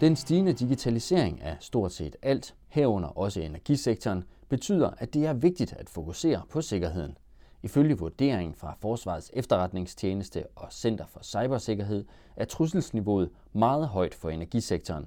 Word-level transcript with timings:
Den 0.00 0.16
stigende 0.16 0.52
digitalisering 0.52 1.42
af 1.42 1.56
stort 1.60 1.92
set 1.92 2.16
alt, 2.22 2.54
herunder 2.68 3.08
også 3.08 3.40
energisektoren, 3.40 4.24
betyder, 4.48 4.90
at 4.98 5.14
det 5.14 5.26
er 5.26 5.32
vigtigt 5.32 5.72
at 5.72 5.88
fokusere 5.88 6.42
på 6.50 6.60
sikkerheden. 6.60 7.18
Ifølge 7.62 7.98
vurderingen 7.98 8.54
fra 8.54 8.76
Forsvarets 8.80 9.30
efterretningstjeneste 9.34 10.44
og 10.56 10.72
Center 10.72 11.06
for 11.06 11.20
Cybersikkerhed 11.22 12.04
er 12.36 12.44
trusselsniveauet 12.44 13.30
meget 13.52 13.88
højt 13.88 14.14
for 14.14 14.30
energisektoren. 14.30 15.06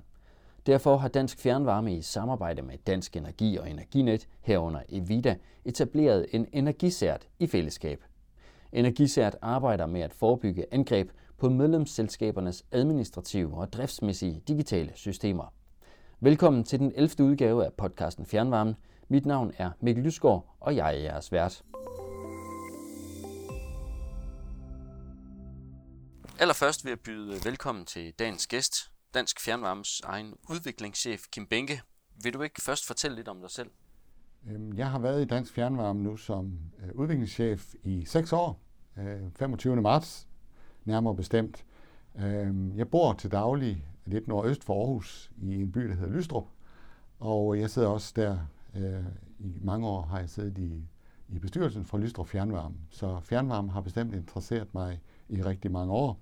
Derfor 0.66 0.98
har 0.98 1.08
Dansk 1.08 1.40
Fjernvarme 1.40 1.96
i 1.96 2.02
samarbejde 2.02 2.62
med 2.62 2.78
Dansk 2.78 3.18
Energi 3.18 3.58
og 3.58 3.70
Energinet 3.70 4.28
herunder 4.42 4.82
Evida 4.90 5.36
etableret 5.66 6.26
en 6.32 6.48
energisært 6.54 7.28
i 7.40 7.48
fællesskab. 7.48 8.04
Energisært 8.72 9.38
arbejder 9.42 9.86
med 9.86 10.02
at 10.02 10.14
forebygge 10.14 10.66
angreb 10.72 11.10
på 11.38 11.50
medlemsselskabernes 11.50 12.66
administrative 12.72 13.58
og 13.58 13.74
driftsmæssige 13.74 14.44
digitale 14.48 14.92
systemer. 14.96 15.54
Velkommen 16.20 16.64
til 16.64 16.80
den 16.80 16.92
11. 16.96 17.24
udgave 17.24 17.66
af 17.66 17.74
podcasten 17.74 18.26
Fjernvarmen. 18.26 18.76
Mit 19.08 19.26
navn 19.26 19.52
er 19.58 19.72
Mikkel 19.80 20.04
Lysgaard, 20.04 20.56
og 20.60 20.76
jeg 20.76 20.96
er 20.96 21.00
jeres 21.00 21.32
vært. 21.32 21.64
Allerførst 26.40 26.84
vil 26.84 26.90
jeg 26.90 27.00
byde 27.00 27.46
velkommen 27.46 27.86
til 27.86 28.14
dagens 28.20 28.48
gæst, 28.48 28.92
Dansk 29.14 29.42
Fjernvarmes 29.42 30.02
egen 30.04 30.34
udviklingschef 30.50 31.22
Kim 31.32 31.48
Benke. 31.48 31.82
Vil 32.24 32.34
du 32.34 32.42
ikke 32.42 32.62
først 32.62 32.88
fortælle 32.88 33.16
lidt 33.16 33.28
om 33.28 33.42
dig 33.42 33.52
selv? 33.52 33.70
Øhm, 34.50 34.78
jeg 34.78 34.92
har 34.92 35.00
været 35.00 35.22
i 35.22 35.26
Dansk 35.26 35.54
Fjernvarme 35.54 36.04
nu 36.04 36.18
som 36.18 36.60
øh, 36.84 36.90
udviklingschef 36.96 37.74
i 37.84 38.06
6 38.06 38.34
år. 38.34 38.60
25. 39.36 39.74
Øh, 39.74 39.84
marts 39.84 40.27
nærmere 40.88 41.16
bestemt. 41.16 41.66
Øhm, 42.20 42.78
jeg 42.78 42.90
bor 42.90 43.14
til 43.14 43.32
daglig 43.32 43.86
lidt 44.06 44.28
nordøst 44.28 44.64
for 44.64 44.80
Aarhus 44.80 45.32
i 45.42 45.62
en 45.62 45.72
by, 45.72 45.82
der 45.82 45.96
hedder 45.96 46.14
Lystrup. 46.14 46.46
Og 47.20 47.60
jeg 47.60 47.70
sidder 47.70 47.88
også 47.88 48.14
der, 48.16 48.38
øh, 48.76 49.06
i 49.40 49.60
mange 49.62 49.88
år 49.88 50.02
har 50.02 50.20
jeg 50.20 50.30
siddet 50.30 50.58
i, 50.58 50.84
i 51.30 51.40
bestyrelsen 51.40 51.86
for 51.86 51.98
Lystrup 51.98 52.28
Fjernvarme. 52.28 52.76
Så 52.90 53.20
fjernvarme 53.20 53.72
har 53.72 53.82
bestemt 53.82 54.16
interesseret 54.16 54.74
mig 54.74 55.00
i 55.30 55.42
rigtig 55.42 55.72
mange 55.72 55.94
år. 55.94 56.20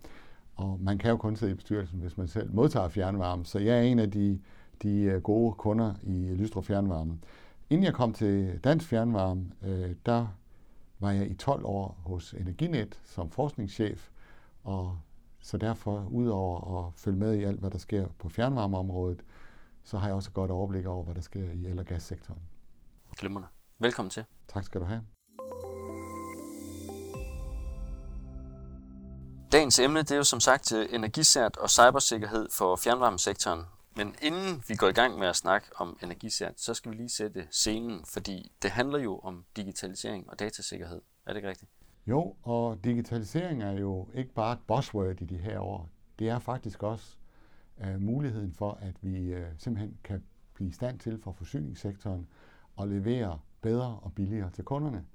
Og 0.56 0.80
man 0.82 0.98
kan 0.98 1.10
jo 1.10 1.18
kun 1.18 1.36
sidde 1.36 1.52
i 1.52 1.56
bestyrelsen, 1.56 2.00
hvis 2.00 2.18
man 2.18 2.28
selv 2.28 2.54
modtager 2.54 2.90
fjernvarme. 2.90 3.46
Så 3.46 3.60
jeg 3.60 3.78
er 3.78 3.82
en 3.82 4.00
af 4.00 4.12
de, 4.12 4.40
de 4.84 5.02
øh, 5.02 5.22
gode 5.22 5.54
kunder 5.54 5.94
i 6.04 6.36
Lystrup 6.36 6.66
Fjernvarme. 6.66 7.18
Inden 7.70 7.84
jeg 7.84 7.94
kom 7.94 8.14
til 8.14 8.60
Dansk 8.64 8.88
Fjernvarme, 8.88 9.46
øh, 9.64 9.96
der 10.06 10.28
var 11.00 11.12
jeg 11.12 11.32
i 11.32 11.34
12 11.34 11.66
år 11.66 11.98
hos 12.06 12.34
Energinet 12.34 13.00
som 13.04 13.30
forskningschef, 13.30 14.10
og 14.66 15.00
så 15.40 15.58
derfor, 15.58 16.08
udover 16.12 16.88
at 16.88 16.94
følge 16.96 17.18
med 17.18 17.34
i 17.34 17.44
alt, 17.44 17.60
hvad 17.60 17.72
der 17.72 17.78
sker 17.78 18.08
på 18.20 18.30
fjernvarmeområdet, 18.30 19.24
så 19.84 19.98
har 19.98 20.08
jeg 20.08 20.16
også 20.16 20.30
et 20.30 20.34
godt 20.34 20.52
overblik 20.52 20.86
over, 20.86 21.04
hvad 21.04 21.16
der 21.16 21.22
sker 21.22 21.52
i 21.52 21.66
el- 21.66 21.80
og 21.80 21.86
gassektoren. 21.86 22.42
Glimrende. 23.18 23.48
Velkommen 23.80 24.10
til. 24.10 24.26
Tak 24.48 24.64
skal 24.64 24.82
du 24.82 24.86
have. 24.86 25.02
Dagens 29.52 29.80
emne 29.80 30.00
det 30.00 30.12
er 30.12 30.16
jo 30.16 30.24
som 30.24 30.40
sagt 30.40 30.72
energisært 30.72 31.58
og 31.58 31.70
cybersikkerhed 31.70 32.48
for 32.52 32.76
fjernvarmesektoren. 32.76 33.62
Men 33.96 34.16
inden 34.22 34.64
vi 34.68 34.76
går 34.76 34.88
i 34.88 34.92
gang 34.92 35.20
med 35.20 35.28
at 35.28 35.36
snakke 35.36 35.68
om 35.76 35.98
energisært, 36.04 36.62
så 36.62 36.74
skal 36.74 36.92
vi 36.92 36.96
lige 36.98 37.10
sætte 37.10 37.48
scenen, 37.52 38.06
fordi 38.06 38.52
det 38.62 38.72
handler 38.72 39.00
jo 39.00 39.20
om 39.20 39.46
digitalisering 39.56 40.30
og 40.30 40.40
datasikkerhed. 40.40 41.02
Er 41.26 41.34
det 41.34 41.36
ikke 41.36 41.50
rigtigt? 41.50 41.72
Jo, 42.08 42.36
og 42.44 42.84
digitalisering 42.84 43.64
er 43.64 43.72
jo 43.72 44.08
ikke 44.14 44.34
bare 44.34 44.54
et 44.54 44.60
buzzword 44.68 45.22
i 45.22 45.26
de 45.26 45.38
her 45.38 45.60
år. 45.60 45.90
Det 46.20 46.30
er 46.30 46.40
faktisk 46.40 46.84
også 46.84 47.18
uh, 47.78 48.02
muligheden 48.02 48.54
for, 48.54 48.78
at 48.82 48.96
vi 49.02 49.36
uh, 49.36 49.42
simpelthen 49.58 49.98
kan 50.04 50.24
blive 50.54 50.70
i 50.70 50.74
stand 50.74 51.00
til 51.00 51.18
for 51.18 51.32
forsyningssektoren 51.32 52.28
at 52.82 52.88
levere 52.88 53.40
bedre 53.62 54.00
og 54.02 54.14
billigere 54.14 54.50
til 54.50 54.64
kunderne. 54.64 55.06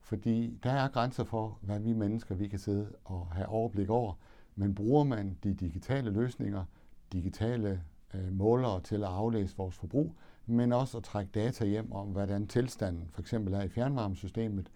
Fordi 0.00 0.58
der 0.62 0.70
er 0.70 0.88
grænser 0.88 1.24
for, 1.24 1.58
hvad 1.60 1.80
vi 1.80 1.92
mennesker 1.92 2.34
vi 2.34 2.48
kan 2.48 2.58
sidde 2.58 2.92
og 3.04 3.26
have 3.26 3.48
overblik 3.48 3.90
over. 3.90 4.14
Men 4.56 4.74
bruger 4.74 5.04
man 5.04 5.38
de 5.44 5.54
digitale 5.54 6.10
løsninger, 6.10 6.64
digitale 7.12 7.82
uh, 8.14 8.32
målere 8.32 8.80
til 8.80 8.96
at 8.96 9.10
aflæse 9.10 9.56
vores 9.56 9.76
forbrug, 9.76 10.14
men 10.46 10.72
også 10.72 10.98
at 10.98 11.04
trække 11.04 11.30
data 11.34 11.64
hjem 11.64 11.92
om, 11.92 12.08
hvordan 12.08 12.46
tilstanden 12.46 13.08
for 13.12 13.20
eksempel 13.20 13.54
er 13.54 13.62
i 13.62 13.68
fjernvarmesystemet, 13.68 14.70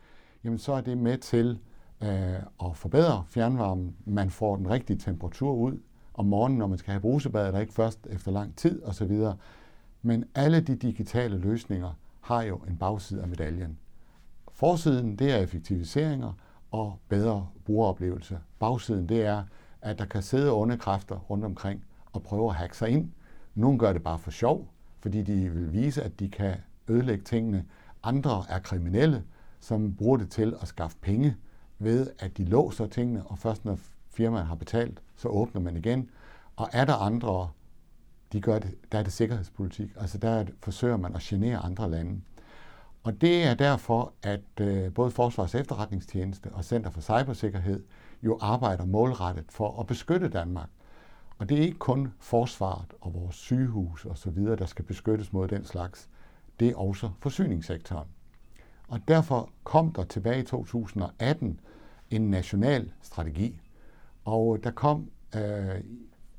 jamen 0.47 0.59
så 0.59 0.73
er 0.73 0.81
det 0.81 0.99
med 0.99 1.19
til 1.19 1.59
øh, 2.03 2.35
at 2.65 2.77
forbedre 2.77 3.25
fjernvarmen. 3.29 3.97
Man 4.05 4.31
får 4.31 4.57
den 4.57 4.71
rigtige 4.71 4.99
temperatur 4.99 5.53
ud 5.53 5.79
om 6.15 6.27
morgenen, 6.27 6.59
når 6.59 6.67
man 6.67 6.79
skal 6.79 6.91
have 6.91 7.01
brusebad, 7.01 7.53
der 7.53 7.61
ikke 7.61 7.73
først 7.73 8.07
efter 8.11 8.33
lang 8.33 8.57
tid 8.57 8.83
osv. 8.85 9.23
Men 10.03 10.25
alle 10.35 10.61
de 10.61 10.77
digitale 10.77 11.39
løsninger 11.39 11.93
har 12.21 12.43
jo 12.43 12.57
en 12.57 12.77
bagside 12.77 13.23
af 13.23 13.29
medaljen. 13.29 13.79
Forsiden, 14.53 15.17
det 15.17 15.33
er 15.33 15.37
effektiviseringer 15.37 16.33
og 16.71 16.99
bedre 17.09 17.49
brugeroplevelse. 17.65 18.39
Bagsiden, 18.59 19.09
det 19.09 19.27
er, 19.27 19.45
at 19.83 19.99
der 19.99 20.05
kan 20.05 20.23
sidde 20.23 20.53
onde 20.53 20.77
kræfter 20.77 21.17
rundt 21.17 21.45
omkring 21.45 21.85
og 22.13 22.23
prøve 22.23 22.49
at 22.49 22.55
hacke 22.55 22.77
sig 22.77 22.89
ind. 22.89 23.11
Nogle 23.55 23.79
gør 23.79 23.93
det 23.93 24.03
bare 24.03 24.19
for 24.19 24.31
sjov, 24.31 24.69
fordi 25.01 25.23
de 25.23 25.51
vil 25.51 25.73
vise, 25.73 26.03
at 26.03 26.21
de 26.21 26.29
kan 26.29 26.55
ødelægge 26.89 27.25
tingene. 27.25 27.65
Andre 28.03 28.45
er 28.49 28.59
kriminelle, 28.59 29.25
som 29.61 29.95
bruger 29.95 30.17
det 30.17 30.31
til 30.31 30.55
at 30.63 30.69
skaffe 30.69 30.97
penge 31.01 31.37
ved, 31.79 32.11
at 32.19 32.37
de 32.37 32.45
låser 32.45 32.87
tingene, 32.87 33.27
og 33.27 33.39
først 33.39 33.65
når 33.65 33.79
firmaet 34.11 34.47
har 34.47 34.55
betalt, 34.55 35.03
så 35.17 35.29
åbner 35.29 35.61
man 35.61 35.77
igen. 35.77 36.11
Og 36.57 36.69
er 36.73 36.85
der 36.85 36.95
andre, 36.95 37.49
de 38.33 38.41
gør 38.41 38.59
det, 38.59 38.75
der 38.93 38.99
er 38.99 39.03
det 39.03 39.13
sikkerhedspolitik. 39.13 39.91
Altså 39.97 40.19
der 40.19 40.45
forsøger 40.63 40.97
man 40.97 41.15
at 41.15 41.21
genere 41.21 41.59
andre 41.59 41.91
lande. 41.91 42.21
Og 43.03 43.21
det 43.21 43.45
er 43.45 43.55
derfor, 43.55 44.13
at 44.23 44.61
øh, 44.61 44.95
både 44.95 45.11
Forsvars 45.11 45.55
efterretningstjeneste 45.55 46.51
og 46.53 46.65
Center 46.65 46.91
for 46.91 47.01
Cybersikkerhed 47.01 47.85
jo 48.23 48.39
arbejder 48.41 48.85
målrettet 48.85 49.45
for 49.49 49.81
at 49.81 49.87
beskytte 49.87 50.29
Danmark. 50.29 50.69
Og 51.39 51.49
det 51.49 51.59
er 51.59 51.63
ikke 51.63 51.79
kun 51.79 52.13
forsvaret 52.19 52.95
og 53.01 53.15
vores 53.15 53.37
sygehus 53.37 54.05
og 54.05 54.19
så 54.19 54.31
videre, 54.31 54.57
der 54.57 54.67
skal 54.67 54.85
beskyttes 54.85 55.33
mod 55.33 55.49
den 55.49 55.65
slags. 55.65 56.09
Det 56.61 56.69
er 56.69 56.77
også 56.77 57.11
forsyningssektoren. 57.21 58.09
Og 58.89 59.01
derfor 59.09 59.51
kom 59.65 59.93
der 59.93 60.05
tilbage 60.05 60.41
i 60.41 60.45
2018 60.45 61.61
en 62.11 62.31
national 62.31 62.93
strategi. 63.03 63.61
Og 64.25 64.59
der 64.65 64.71
kom 64.71 65.11
øh, 65.37 65.81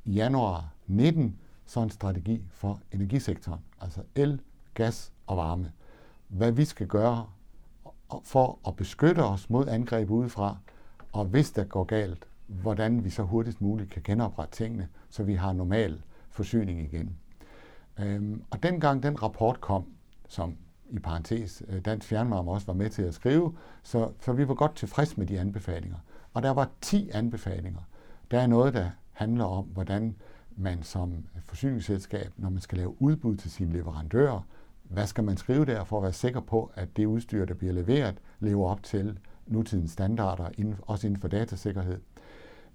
i 0.04 0.12
januar 0.12 0.72
19 0.86 1.38
så 1.66 1.80
en 1.80 1.90
strategi 1.90 2.42
for 2.50 2.80
energisektoren, 2.92 3.60
altså 3.80 4.02
el, 4.14 4.40
gas 4.74 5.12
og 5.26 5.36
varme. 5.36 5.72
Hvad 6.28 6.52
vi 6.52 6.64
skal 6.64 6.86
gøre 6.86 7.26
for 8.22 8.58
at 8.66 8.76
beskytte 8.76 9.24
os 9.24 9.50
mod 9.50 9.68
angreb 9.68 10.10
udefra, 10.10 10.56
og 11.12 11.24
hvis 11.24 11.50
der 11.50 11.64
går 11.64 11.84
galt, 11.84 12.28
hvordan 12.46 13.04
vi 13.04 13.10
så 13.10 13.22
hurtigst 13.22 13.60
muligt 13.60 13.90
kan 13.90 14.02
genoprette 14.02 14.56
tingene, 14.56 14.88
så 15.10 15.22
vi 15.22 15.34
har 15.34 15.52
normal 15.52 16.02
forsyning 16.30 16.80
igen. 16.80 17.16
Øhm, 17.98 18.42
og 18.50 18.62
dengang 18.62 19.02
den 19.02 19.22
rapport 19.22 19.60
kom, 19.60 19.86
som 20.28 20.56
i 20.90 20.98
parentes, 20.98 21.62
øh, 21.68 21.80
Dansk 21.80 22.08
Fjernvarme 22.08 22.50
også 22.50 22.66
var 22.66 22.74
med 22.74 22.90
til 22.90 23.02
at 23.02 23.14
skrive, 23.14 23.56
så, 23.82 24.10
så 24.20 24.32
vi 24.32 24.48
var 24.48 24.54
godt 24.54 24.76
tilfreds 24.76 25.16
med 25.16 25.26
de 25.26 25.40
anbefalinger. 25.40 25.96
Og 26.34 26.42
der 26.42 26.50
var 26.50 26.70
10 26.80 27.10
anbefalinger. 27.10 27.80
Der 28.30 28.40
er 28.40 28.46
noget, 28.46 28.74
der 28.74 28.90
handler 29.12 29.44
om, 29.44 29.64
hvordan 29.64 30.16
man 30.56 30.82
som 30.82 31.24
forsyningsselskab, 31.44 32.32
når 32.36 32.50
man 32.50 32.60
skal 32.60 32.78
lave 32.78 33.02
udbud 33.02 33.36
til 33.36 33.50
sine 33.50 33.72
leverandører, 33.72 34.40
hvad 34.82 35.06
skal 35.06 35.24
man 35.24 35.36
skrive 35.36 35.64
der 35.64 35.84
for 35.84 35.96
at 35.96 36.02
være 36.02 36.12
sikker 36.12 36.40
på, 36.40 36.72
at 36.74 36.96
det 36.96 37.06
udstyr, 37.06 37.44
der 37.44 37.54
bliver 37.54 37.72
leveret, 37.72 38.14
lever 38.40 38.68
op 38.68 38.82
til 38.82 39.18
nutidens 39.46 39.90
standarder, 39.90 40.74
også 40.82 41.06
inden 41.06 41.20
for 41.20 41.28
datasikkerhed. 41.28 42.00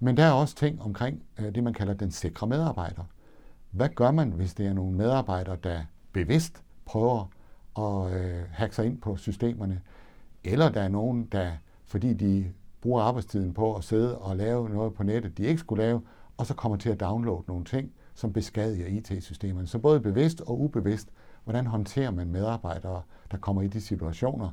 Men 0.00 0.16
der 0.16 0.24
er 0.24 0.32
også 0.32 0.56
ting 0.56 0.82
omkring 0.82 1.22
øh, 1.38 1.54
det, 1.54 1.64
man 1.64 1.72
kalder 1.72 1.94
den 1.94 2.10
sikre 2.10 2.46
medarbejder. 2.46 3.02
Hvad 3.70 3.88
gør 3.88 4.10
man, 4.10 4.30
hvis 4.30 4.54
det 4.54 4.66
er 4.66 4.72
nogle 4.72 4.96
medarbejdere, 4.96 5.56
der 5.64 5.82
bevidst 6.12 6.62
prøver 6.84 7.26
og 7.74 8.14
øh, 8.14 8.44
hacke 8.52 8.76
sig 8.76 8.86
ind 8.86 9.00
på 9.00 9.16
systemerne, 9.16 9.80
eller 10.44 10.68
der 10.68 10.80
er 10.80 10.88
nogen, 10.88 11.28
der, 11.32 11.50
fordi 11.86 12.14
de 12.14 12.52
bruger 12.80 13.02
arbejdstiden 13.02 13.54
på 13.54 13.74
at 13.74 13.84
sidde 13.84 14.18
og 14.18 14.36
lave 14.36 14.68
noget 14.68 14.94
på 14.94 15.02
nettet, 15.02 15.38
de 15.38 15.42
ikke 15.42 15.60
skulle 15.60 15.82
lave, 15.84 16.02
og 16.36 16.46
så 16.46 16.54
kommer 16.54 16.76
til 16.76 16.90
at 16.90 17.00
downloade 17.00 17.44
nogle 17.48 17.64
ting, 17.64 17.92
som 18.14 18.32
beskadiger 18.32 18.86
IT-systemerne. 18.86 19.66
Så 19.66 19.78
både 19.78 20.00
bevidst 20.00 20.40
og 20.40 20.60
ubevidst, 20.60 21.08
hvordan 21.44 21.66
håndterer 21.66 22.10
man 22.10 22.28
medarbejdere, 22.28 23.02
der 23.30 23.36
kommer 23.36 23.62
i 23.62 23.66
de 23.66 23.80
situationer. 23.80 24.50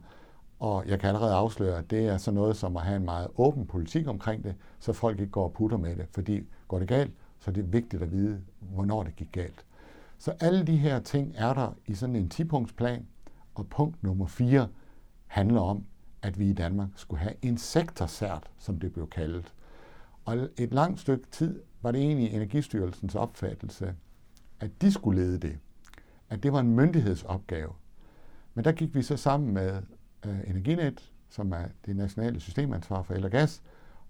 Og 0.59 0.83
jeg 0.87 0.99
kan 0.99 1.07
allerede 1.07 1.33
afsløre, 1.33 1.77
at 1.77 1.91
det 1.91 2.05
er 2.05 2.17
så 2.17 2.31
noget 2.31 2.57
som 2.57 2.77
at 2.77 2.83
have 2.83 2.95
en 2.95 3.05
meget 3.05 3.27
åben 3.37 3.65
politik 3.65 4.07
omkring 4.07 4.43
det, 4.43 4.55
så 4.79 4.93
folk 4.93 5.19
ikke 5.19 5.31
går 5.31 5.43
og 5.43 5.53
putter 5.53 5.77
med 5.77 5.95
det. 5.95 6.05
Fordi 6.11 6.47
går 6.67 6.79
det 6.79 6.87
galt, 6.87 7.11
så 7.39 7.51
er 7.51 7.53
det 7.53 7.73
vigtigt 7.73 8.03
at 8.03 8.11
vide, 8.11 8.41
hvornår 8.59 9.03
det 9.03 9.15
gik 9.15 9.31
galt. 9.31 9.65
Så 10.21 10.33
alle 10.39 10.63
de 10.63 10.77
her 10.77 10.99
ting 10.99 11.33
er 11.37 11.53
der 11.53 11.77
i 11.85 11.93
sådan 11.93 12.15
en 12.15 12.31
10-punktsplan, 12.33 13.05
og 13.55 13.67
punkt 13.67 14.03
nummer 14.03 14.27
4 14.27 14.67
handler 15.27 15.61
om, 15.61 15.85
at 16.21 16.39
vi 16.39 16.49
i 16.49 16.53
Danmark 16.53 16.89
skulle 16.95 17.21
have 17.21 17.33
en 17.41 17.57
sektorsært, 17.57 18.51
som 18.57 18.79
det 18.79 18.93
blev 18.93 19.09
kaldet. 19.09 19.53
Og 20.25 20.49
et 20.57 20.73
langt 20.73 20.99
stykke 20.99 21.25
tid 21.31 21.61
var 21.81 21.91
det 21.91 22.01
egentlig 22.01 22.33
Energistyrelsens 22.33 23.15
opfattelse, 23.15 23.95
at 24.59 24.81
de 24.81 24.91
skulle 24.91 25.21
lede 25.21 25.37
det. 25.39 25.57
At 26.29 26.43
det 26.43 26.53
var 26.53 26.59
en 26.59 26.75
myndighedsopgave. 26.75 27.71
Men 28.53 28.65
der 28.65 28.71
gik 28.71 28.95
vi 28.95 29.01
så 29.01 29.17
sammen 29.17 29.53
med 29.53 29.81
øh, 30.25 30.39
Energinet, 30.47 31.11
som 31.29 31.51
er 31.51 31.65
det 31.85 31.95
nationale 31.95 32.39
systemansvar 32.39 33.03
for 33.03 33.13
el 33.13 33.25
og 33.25 33.31
gas, 33.31 33.61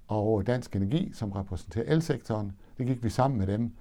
og 0.07 0.47
Dansk 0.47 0.75
Energi, 0.75 1.11
som 1.13 1.31
repræsenterer 1.31 1.93
elsektoren. 1.93 2.51
Det 2.77 2.87
gik 2.87 3.03
vi 3.03 3.09
sammen 3.09 3.37
med 3.37 3.47
dem 3.47 3.71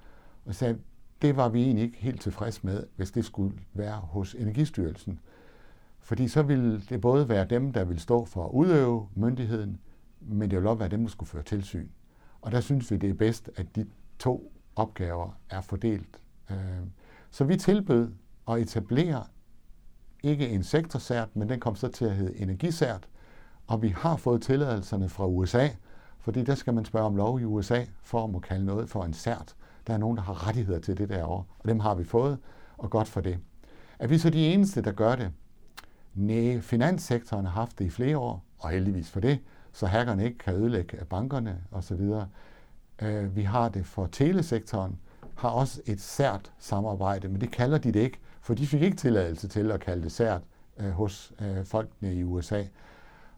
og 0.45 0.55
sagde, 0.55 0.77
det 1.21 1.37
var 1.37 1.49
vi 1.49 1.63
egentlig 1.63 1.83
ikke 1.83 1.97
helt 1.97 2.21
tilfreds 2.21 2.63
med, 2.63 2.83
hvis 2.95 3.11
det 3.11 3.25
skulle 3.25 3.57
være 3.73 3.97
hos 3.97 4.33
Energistyrelsen. 4.35 5.19
Fordi 5.99 6.27
så 6.27 6.43
ville 6.43 6.81
det 6.89 7.01
både 7.01 7.29
være 7.29 7.45
dem, 7.45 7.73
der 7.73 7.83
ville 7.83 8.01
stå 8.01 8.25
for 8.25 8.45
at 8.45 8.51
udøve 8.51 9.07
myndigheden, 9.15 9.79
men 10.19 10.49
det 10.49 10.57
ville 10.57 10.69
også 10.69 10.79
være 10.79 10.89
dem, 10.89 11.01
der 11.01 11.09
skulle 11.09 11.29
føre 11.29 11.43
tilsyn. 11.43 11.87
Og 12.41 12.51
der 12.51 12.61
synes 12.61 12.91
vi, 12.91 12.97
det 12.97 13.09
er 13.09 13.13
bedst, 13.13 13.49
at 13.55 13.75
de 13.75 13.85
to 14.19 14.53
opgaver 14.75 15.37
er 15.49 15.61
fordelt. 15.61 16.21
Øh, 16.51 16.57
så 17.31 17.43
vi 17.43 17.57
tilbød 17.57 18.11
at 18.49 18.59
etablere 18.59 19.23
ikke 20.23 20.49
en 20.49 20.63
sektorsært, 20.63 21.35
men 21.35 21.49
den 21.49 21.59
kom 21.59 21.75
så 21.75 21.87
til 21.87 22.05
at 22.05 22.15
hedde 22.15 22.37
energisært, 22.37 23.07
og 23.67 23.81
vi 23.81 23.87
har 23.87 24.15
fået 24.15 24.41
tilladelserne 24.41 25.09
fra 25.09 25.27
USA, 25.27 25.67
fordi 26.19 26.43
der 26.43 26.55
skal 26.55 26.73
man 26.73 26.85
spørge 26.85 27.05
om 27.05 27.15
lov 27.15 27.39
i 27.39 27.43
USA, 27.43 27.85
for 28.01 28.23
at 28.23 28.29
må 28.29 28.39
kalde 28.39 28.65
noget 28.65 28.89
for 28.89 29.03
en 29.03 29.13
sært. 29.13 29.55
Der 29.87 29.93
er 29.93 29.97
nogen, 29.97 30.17
der 30.17 30.23
har 30.23 30.47
rettigheder 30.47 30.79
til 30.79 30.97
det 30.97 31.09
derovre, 31.09 31.43
og 31.59 31.69
dem 31.69 31.79
har 31.79 31.95
vi 31.95 32.03
fået, 32.03 32.37
og 32.77 32.89
godt 32.89 33.07
for 33.07 33.21
det. 33.21 33.39
Er 33.99 34.07
vi 34.07 34.17
så 34.17 34.29
de 34.29 34.53
eneste, 34.53 34.81
der 34.81 34.91
gør 34.91 35.15
det? 35.15 35.31
Nej, 36.15 36.59
finanssektoren 36.59 37.45
har 37.45 37.53
haft 37.53 37.79
det 37.79 37.85
i 37.85 37.89
flere 37.89 38.17
år, 38.17 38.43
og 38.59 38.69
heldigvis 38.69 39.09
for 39.09 39.19
det, 39.19 39.39
så 39.73 39.85
hackerne 39.85 40.25
ikke 40.25 40.37
kan 40.37 40.53
ødelægge 40.53 41.05
bankerne 41.09 41.57
osv. 41.71 42.01
Øh, 43.01 43.35
vi 43.35 43.43
har 43.43 43.69
det 43.69 43.85
for 43.85 44.07
telesektoren, 44.11 44.99
har 45.35 45.49
også 45.49 45.81
et 45.85 46.01
sært 46.01 46.51
samarbejde, 46.59 47.27
men 47.27 47.41
det 47.41 47.51
kalder 47.51 47.77
de 47.77 47.91
det 47.91 47.99
ikke, 47.99 48.19
for 48.41 48.53
de 48.53 48.67
fik 48.67 48.81
ikke 48.81 48.97
tilladelse 48.97 49.47
til 49.47 49.71
at 49.71 49.79
kalde 49.79 50.03
det 50.03 50.11
sært 50.11 50.41
øh, 50.77 50.91
hos 50.91 51.33
øh, 51.41 51.65
folkene 51.65 52.13
i 52.13 52.23
USA. 52.23 52.63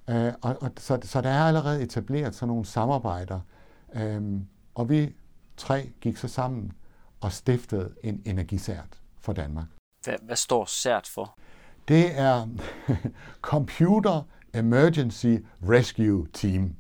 Og, 0.07 0.35
og, 0.41 0.71
så, 0.77 0.99
så 1.03 1.21
der 1.21 1.29
er 1.29 1.43
allerede 1.43 1.81
etableret 1.81 2.35
sådan 2.35 2.47
nogle 2.47 2.65
samarbejder, 2.65 3.39
øh, 3.95 4.21
og 4.75 4.89
vi 4.89 5.13
tre 5.57 5.89
gik 6.01 6.17
så 6.17 6.27
sammen 6.27 6.71
og 7.21 7.31
stiftede 7.31 7.89
en 8.03 8.21
energisært 8.25 8.99
for 9.21 9.33
Danmark. 9.33 9.65
Hvad, 10.03 10.15
hvad 10.21 10.35
står 10.35 10.65
sært 10.65 11.07
for? 11.07 11.37
Det 11.87 12.19
er 12.19 12.47
Computer 13.41 14.21
Emergency 14.53 15.35
Rescue 15.69 16.27
Team. 16.33 16.75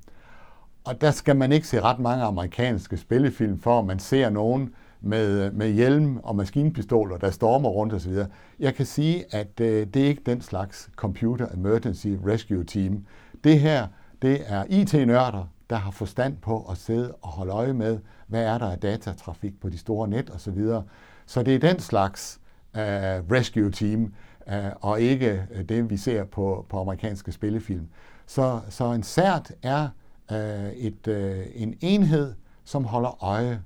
Og 0.83 1.01
der 1.01 1.11
skal 1.11 1.35
man 1.35 1.51
ikke 1.51 1.67
se 1.67 1.81
ret 1.81 1.99
mange 1.99 2.23
amerikanske 2.23 2.97
spillefilm, 2.97 3.59
for 3.59 3.81
man 3.81 3.99
ser 3.99 4.29
nogen 4.29 4.75
med, 5.01 5.51
med 5.51 5.71
hjelm 5.71 6.17
og 6.17 6.35
maskinpistoler, 6.35 7.17
der 7.17 7.31
stormer 7.31 7.69
rundt 7.69 7.93
osv. 7.93 8.13
Jeg 8.59 8.75
kan 8.75 8.85
sige, 8.85 9.35
at 9.35 9.59
øh, 9.59 9.87
det 9.87 10.03
er 10.03 10.07
ikke 10.07 10.23
den 10.25 10.41
slags 10.41 10.89
Computer 10.95 11.47
Emergency 11.53 12.07
Rescue 12.07 12.63
Team. 12.63 13.05
Det 13.43 13.59
her, 13.59 13.87
det 14.21 14.41
er 14.45 14.65
IT-nørder, 14.69 15.47
der 15.73 15.79
har 15.79 15.91
forstand 15.91 16.37
på 16.37 16.65
at 16.71 16.77
sidde 16.77 17.11
og 17.21 17.29
holde 17.29 17.51
øje 17.51 17.73
med, 17.73 17.99
hvad 18.27 18.43
er 18.43 18.57
der 18.57 18.71
af 18.71 18.79
datatrafik 18.79 19.59
på 19.61 19.69
de 19.69 19.77
store 19.77 20.07
net 20.07 20.29
osv. 20.29 20.57
Så, 20.57 20.81
så 21.25 21.43
det 21.43 21.55
er 21.55 21.59
den 21.59 21.79
slags 21.79 22.39
uh, 22.73 22.81
rescue 22.81 23.71
team, 23.71 24.13
uh, 24.47 24.53
og 24.81 25.01
ikke 25.01 25.47
øh, 25.51 25.69
det, 25.69 25.89
vi 25.89 25.97
ser 25.97 26.23
på, 26.23 26.65
på 26.69 26.79
amerikanske 26.79 27.31
spillefilm. 27.31 27.87
Så, 28.25 28.61
så 28.69 28.91
en 28.91 29.03
CERT 29.03 29.51
er 29.63 29.89
uh, 30.31 30.37
et, 30.67 31.07
uh, 31.07 31.61
en 31.61 31.77
enhed, 31.81 32.33
som 32.63 32.85
holder 32.85 33.23
øje 33.23 33.61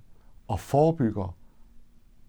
og 0.47 0.59
forebygger. 0.59 1.35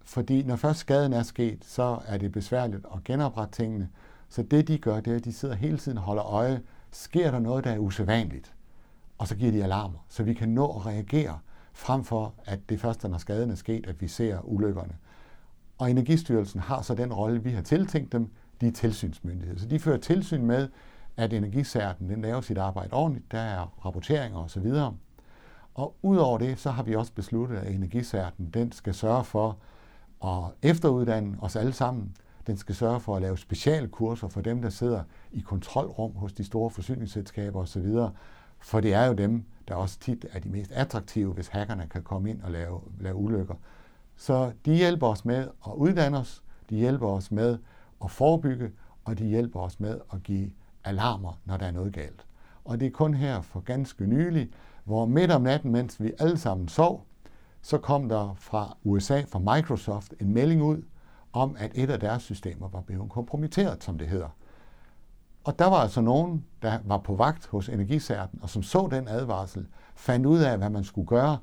Fordi 0.03 0.43
når 0.43 0.55
først 0.55 0.79
skaden 0.79 1.13
er 1.13 1.23
sket, 1.23 1.65
så 1.65 1.99
er 2.07 2.17
det 2.17 2.31
besværligt 2.31 2.85
at 2.95 3.03
genoprette 3.03 3.55
tingene. 3.55 3.89
Så 4.29 4.43
det 4.43 4.67
de 4.67 4.77
gør, 4.77 4.99
det 4.99 5.13
er, 5.13 5.17
at 5.17 5.25
de 5.25 5.33
sidder 5.33 5.55
hele 5.55 5.77
tiden 5.77 5.97
og 5.97 6.03
holder 6.03 6.25
øje. 6.25 6.61
Sker 6.91 7.31
der 7.31 7.39
noget, 7.39 7.63
der 7.63 7.71
er 7.71 7.77
usædvanligt? 7.77 8.53
Og 9.19 9.27
så 9.27 9.35
giver 9.35 9.51
de 9.51 9.63
alarmer, 9.63 10.05
så 10.09 10.23
vi 10.23 10.33
kan 10.33 10.49
nå 10.49 10.67
at 10.67 10.85
reagere, 10.85 11.39
frem 11.73 12.03
for 12.03 12.33
at 12.45 12.59
det 12.69 12.79
først, 12.79 13.03
når 13.03 13.17
skaden 13.17 13.51
er 13.51 13.55
sket, 13.55 13.87
at 13.87 14.01
vi 14.01 14.07
ser 14.07 14.39
ulykkerne. 14.43 14.93
Og 15.77 15.91
Energistyrelsen 15.91 16.59
har 16.59 16.81
så 16.81 16.95
den 16.95 17.13
rolle, 17.13 17.43
vi 17.43 17.51
har 17.51 17.61
tiltænkt 17.61 18.11
dem, 18.11 18.31
de 18.61 18.67
er 18.67 18.71
tilsynsmyndighed. 18.71 19.57
Så 19.57 19.67
de 19.67 19.79
fører 19.79 19.97
tilsyn 19.97 20.45
med, 20.45 20.69
at 21.17 21.33
energisærten 21.33 22.09
den 22.09 22.21
laver 22.21 22.41
sit 22.41 22.57
arbejde 22.57 22.93
ordentligt, 22.93 23.31
der 23.31 23.39
er 23.39 23.85
rapporteringer 23.85 24.39
osv. 24.39 24.73
Og 25.73 25.95
udover 26.01 26.37
det, 26.37 26.59
så 26.59 26.71
har 26.71 26.83
vi 26.83 26.95
også 26.95 27.13
besluttet, 27.13 27.57
at 27.57 27.75
energisærten 27.75 28.49
den 28.49 28.71
skal 28.71 28.93
sørge 28.93 29.23
for 29.23 29.57
at 30.25 30.51
efteruddanne 30.61 31.37
os 31.41 31.55
alle 31.55 31.73
sammen. 31.73 32.15
Den 32.47 32.57
skal 32.57 32.75
sørge 32.75 32.99
for 32.99 33.15
at 33.15 33.21
lave 33.21 33.37
specialkurser 33.37 34.27
for 34.27 34.41
dem, 34.41 34.61
der 34.61 34.69
sidder 34.69 35.03
i 35.31 35.39
kontrolrum 35.39 36.15
hos 36.15 36.33
de 36.33 36.43
store 36.43 36.69
forsyningsselskaber 36.69 37.59
osv. 37.59 37.87
For 38.59 38.79
det 38.81 38.93
er 38.93 39.05
jo 39.05 39.13
dem, 39.13 39.43
der 39.67 39.75
også 39.75 39.99
tit 39.99 40.25
er 40.31 40.39
de 40.39 40.49
mest 40.49 40.71
attraktive, 40.71 41.33
hvis 41.33 41.47
hackerne 41.47 41.87
kan 41.91 42.03
komme 42.03 42.29
ind 42.29 42.41
og 42.41 42.51
lave, 42.51 42.81
lave 42.99 43.15
ulykker. 43.15 43.55
Så 44.15 44.51
de 44.65 44.75
hjælper 44.75 45.07
os 45.07 45.25
med 45.25 45.47
at 45.67 45.73
uddanne 45.75 46.17
os, 46.17 46.43
de 46.69 46.75
hjælper 46.75 47.07
os 47.07 47.31
med 47.31 47.57
at 48.03 48.11
forebygge, 48.11 48.71
og 49.05 49.17
de 49.17 49.25
hjælper 49.25 49.59
os 49.59 49.79
med 49.79 49.99
at 50.13 50.23
give 50.23 50.51
alarmer, 50.83 51.39
når 51.45 51.57
der 51.57 51.65
er 51.65 51.71
noget 51.71 51.93
galt. 51.93 52.25
Og 52.65 52.79
det 52.79 52.85
er 52.85 52.91
kun 52.91 53.13
her 53.13 53.41
for 53.41 53.59
ganske 53.59 54.05
nylig, 54.05 54.49
hvor 54.83 55.05
midt 55.05 55.31
om 55.31 55.41
natten, 55.41 55.71
mens 55.71 56.01
vi 56.01 56.11
alle 56.19 56.37
sammen 56.37 56.67
sov, 56.67 57.05
så 57.61 57.77
kom 57.77 58.09
der 58.09 58.33
fra 58.37 58.77
USA, 58.83 59.21
fra 59.27 59.55
Microsoft, 59.55 60.13
en 60.19 60.33
melding 60.33 60.63
ud 60.63 60.83
om, 61.33 61.55
at 61.59 61.71
et 61.75 61.89
af 61.89 61.99
deres 61.99 62.23
systemer 62.23 62.67
var 62.67 62.81
blevet 62.81 63.09
kompromitteret, 63.09 63.83
som 63.83 63.97
det 63.97 64.07
hedder. 64.07 64.29
Og 65.43 65.59
der 65.59 65.65
var 65.65 65.77
altså 65.77 66.01
nogen, 66.01 66.45
der 66.61 66.79
var 66.85 66.97
på 66.97 67.15
vagt 67.15 67.47
hos 67.47 67.69
Energisærten, 67.69 68.39
og 68.41 68.49
som 68.49 68.63
så 68.63 68.87
den 68.91 69.07
advarsel, 69.07 69.67
fandt 69.95 70.25
ud 70.25 70.39
af, 70.39 70.57
hvad 70.57 70.69
man 70.69 70.83
skulle 70.83 71.07
gøre, 71.07 71.37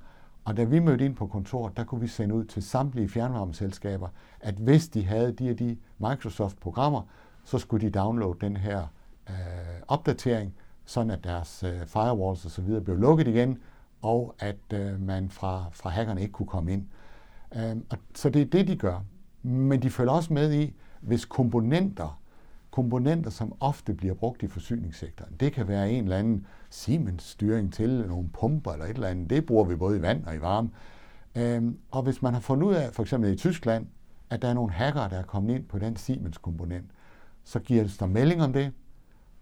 og 0.45 0.57
da 0.57 0.65
vi 0.65 0.79
mødte 0.79 1.05
ind 1.05 1.17
på 1.17 1.27
kontoret, 1.27 1.77
der 1.77 1.85
kunne 1.85 2.01
vi 2.01 2.07
sende 2.07 2.35
ud 2.35 2.45
til 2.45 2.63
samtlige 2.63 3.09
fjernvarmeselskaber, 3.09 4.09
at 4.41 4.55
hvis 4.55 4.89
de 4.89 5.05
havde 5.05 5.33
de 5.33 5.51
og 5.51 5.59
de 5.59 5.77
Microsoft-programmer, 5.99 7.03
så 7.45 7.59
skulle 7.59 7.87
de 7.87 7.91
downloade 7.91 8.39
den 8.41 8.57
her 8.57 8.87
øh, 9.31 9.35
opdatering, 9.89 10.55
sådan 10.85 11.11
at 11.11 11.25
deres 11.25 11.62
øh, 11.62 11.87
firewalls 11.87 12.47
osv. 12.47 12.81
blev 12.81 12.97
lukket 12.97 13.29
igen, 13.29 13.59
og 14.03 14.35
at 14.38 14.73
øh, 14.73 15.00
man 15.00 15.31
fra, 15.31 15.65
fra 15.73 15.91
hackerne 15.91 16.21
ikke 16.21 16.33
kunne 16.33 16.47
komme 16.47 16.73
ind. 16.73 16.87
Øh, 17.57 17.76
og, 17.91 17.99
så 18.15 18.31
det 18.31 18.43
er 18.43 18.47
det, 18.47 18.69
de 18.69 18.76
gør. 18.76 19.00
Men 19.43 19.83
de 19.83 19.91
følger 19.91 20.12
også 20.12 20.33
med 20.33 20.53
i, 20.53 20.75
hvis 21.00 21.25
komponenter, 21.25 22.21
komponenter, 22.76 23.30
som 23.30 23.52
ofte 23.61 23.95
bliver 23.95 24.14
brugt 24.14 24.42
i 24.42 24.47
forsyningssektoren, 24.47 25.33
det 25.40 25.52
kan 25.52 25.68
være 25.68 25.90
en 25.90 26.04
eller 26.04 26.16
anden 26.16 26.47
Siemens-styring 26.71 27.73
til 27.73 28.04
nogle 28.09 28.28
pumper 28.28 28.73
eller 28.73 28.85
et 28.85 28.95
eller 28.95 29.09
andet, 29.09 29.30
det 29.30 29.47
bruger 29.47 29.64
vi 29.64 29.76
både 29.76 29.99
i 29.99 30.02
vand 30.02 30.25
og 30.26 30.35
i 30.35 30.40
varme. 30.40 30.71
Øh, 31.37 31.62
og 31.90 32.02
hvis 32.02 32.23
man 32.23 32.35
har 32.35 32.40
fundet 32.40 32.66
ud 32.66 32.75
af, 32.75 32.92
for 32.92 33.02
eksempel 33.02 33.33
i 33.33 33.37
Tyskland, 33.37 33.87
at 34.30 34.42
der 34.42 34.49
er 34.49 34.54
nogle 34.54 34.73
hackere, 34.73 35.09
der 35.09 35.18
er 35.18 35.23
kommet 35.23 35.54
ind 35.54 35.64
på 35.64 35.78
den 35.78 35.97
Siemens-komponent, 35.97 36.90
så 37.45 37.59
giver 37.59 37.83
det 37.83 37.97
der 38.00 38.06
melding 38.06 38.42
om 38.42 38.52
det, 38.52 38.73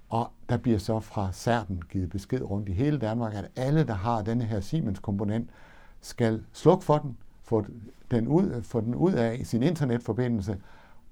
og 0.08 0.30
der 0.48 0.56
bliver 0.56 0.78
så 0.78 1.00
fra 1.00 1.32
CERTen 1.32 1.82
givet 1.90 2.10
besked 2.10 2.42
rundt 2.42 2.68
i 2.68 2.72
hele 2.72 2.98
Danmark, 2.98 3.34
at 3.34 3.48
alle, 3.56 3.84
der 3.86 3.94
har 3.94 4.22
denne 4.22 4.44
her 4.44 4.60
Siemens-komponent, 4.60 5.50
skal 6.00 6.44
slukke 6.52 6.84
for 6.84 6.98
den, 6.98 7.16
få 7.42 7.64
den 8.10 8.28
ud, 8.28 8.62
få 8.62 8.80
den 8.80 8.94
ud 8.94 9.12
af 9.12 9.40
sin 9.44 9.62
internetforbindelse, 9.62 10.56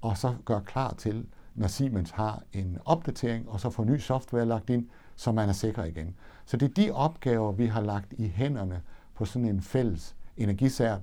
og 0.00 0.18
så 0.18 0.34
gøre 0.44 0.60
klar 0.60 0.94
til, 0.94 1.26
når 1.54 1.68
Siemens 1.68 2.10
har 2.10 2.42
en 2.52 2.78
opdatering, 2.84 3.48
og 3.48 3.60
så 3.60 3.70
få 3.70 3.84
ny 3.84 3.98
software 3.98 4.46
lagt 4.46 4.70
ind, 4.70 4.88
så 5.16 5.32
man 5.32 5.48
er 5.48 5.52
sikker 5.52 5.84
igen. 5.84 6.16
Så 6.44 6.56
det 6.56 6.68
er 6.70 6.74
de 6.74 6.90
opgaver, 6.90 7.52
vi 7.52 7.66
har 7.66 7.80
lagt 7.80 8.12
i 8.12 8.28
hænderne 8.28 8.82
på 9.14 9.24
sådan 9.24 9.48
en 9.48 9.62
fælles 9.62 10.16
energisært, 10.36 11.00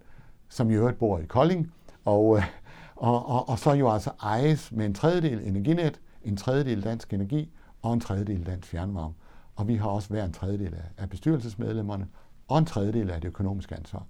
som 0.49 0.71
i 0.71 0.73
øvrigt 0.73 0.97
bor 0.97 1.19
i 1.19 1.25
Kolding, 1.25 1.73
og, 2.05 2.37
øh, 2.37 2.43
og, 2.95 3.25
og, 3.25 3.49
og 3.49 3.59
så 3.59 3.73
jo 3.73 3.91
altså 3.91 4.11
ejes 4.21 4.71
med 4.71 4.85
en 4.85 4.93
tredjedel 4.93 5.47
energinet, 5.47 6.01
en 6.23 6.37
tredjedel 6.37 6.83
dansk 6.83 7.13
energi, 7.13 7.51
og 7.81 7.93
en 7.93 7.99
tredjedel 7.99 8.45
dansk 8.45 8.67
fjernvarme. 8.67 9.13
Og 9.55 9.67
vi 9.67 9.75
har 9.75 9.89
også 9.89 10.09
hver 10.09 10.25
en 10.25 10.33
tredjedel 10.33 10.75
af 10.97 11.09
bestyrelsesmedlemmerne, 11.09 12.07
og 12.47 12.57
en 12.57 12.65
tredjedel 12.65 13.09
af 13.09 13.21
det 13.21 13.27
økonomiske 13.27 13.75
ansvar. 13.75 14.05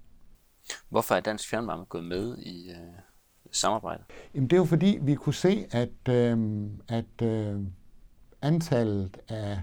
Hvorfor 0.89 1.15
er 1.15 1.19
Dansk 1.19 1.50
Fjernvarme 1.50 1.86
gået 1.86 2.03
med 2.03 2.38
i 2.38 2.69
øh, 2.69 2.77
samarbejde? 3.51 4.03
Jamen 4.35 4.49
det 4.49 4.55
er 4.55 4.59
jo 4.59 4.65
fordi, 4.65 4.99
vi 5.01 5.15
kunne 5.15 5.33
se, 5.33 5.65
at, 5.71 6.09
øh, 6.09 6.67
at 6.87 7.21
øh, 7.21 7.61
antallet 8.41 9.17
af, 9.27 9.61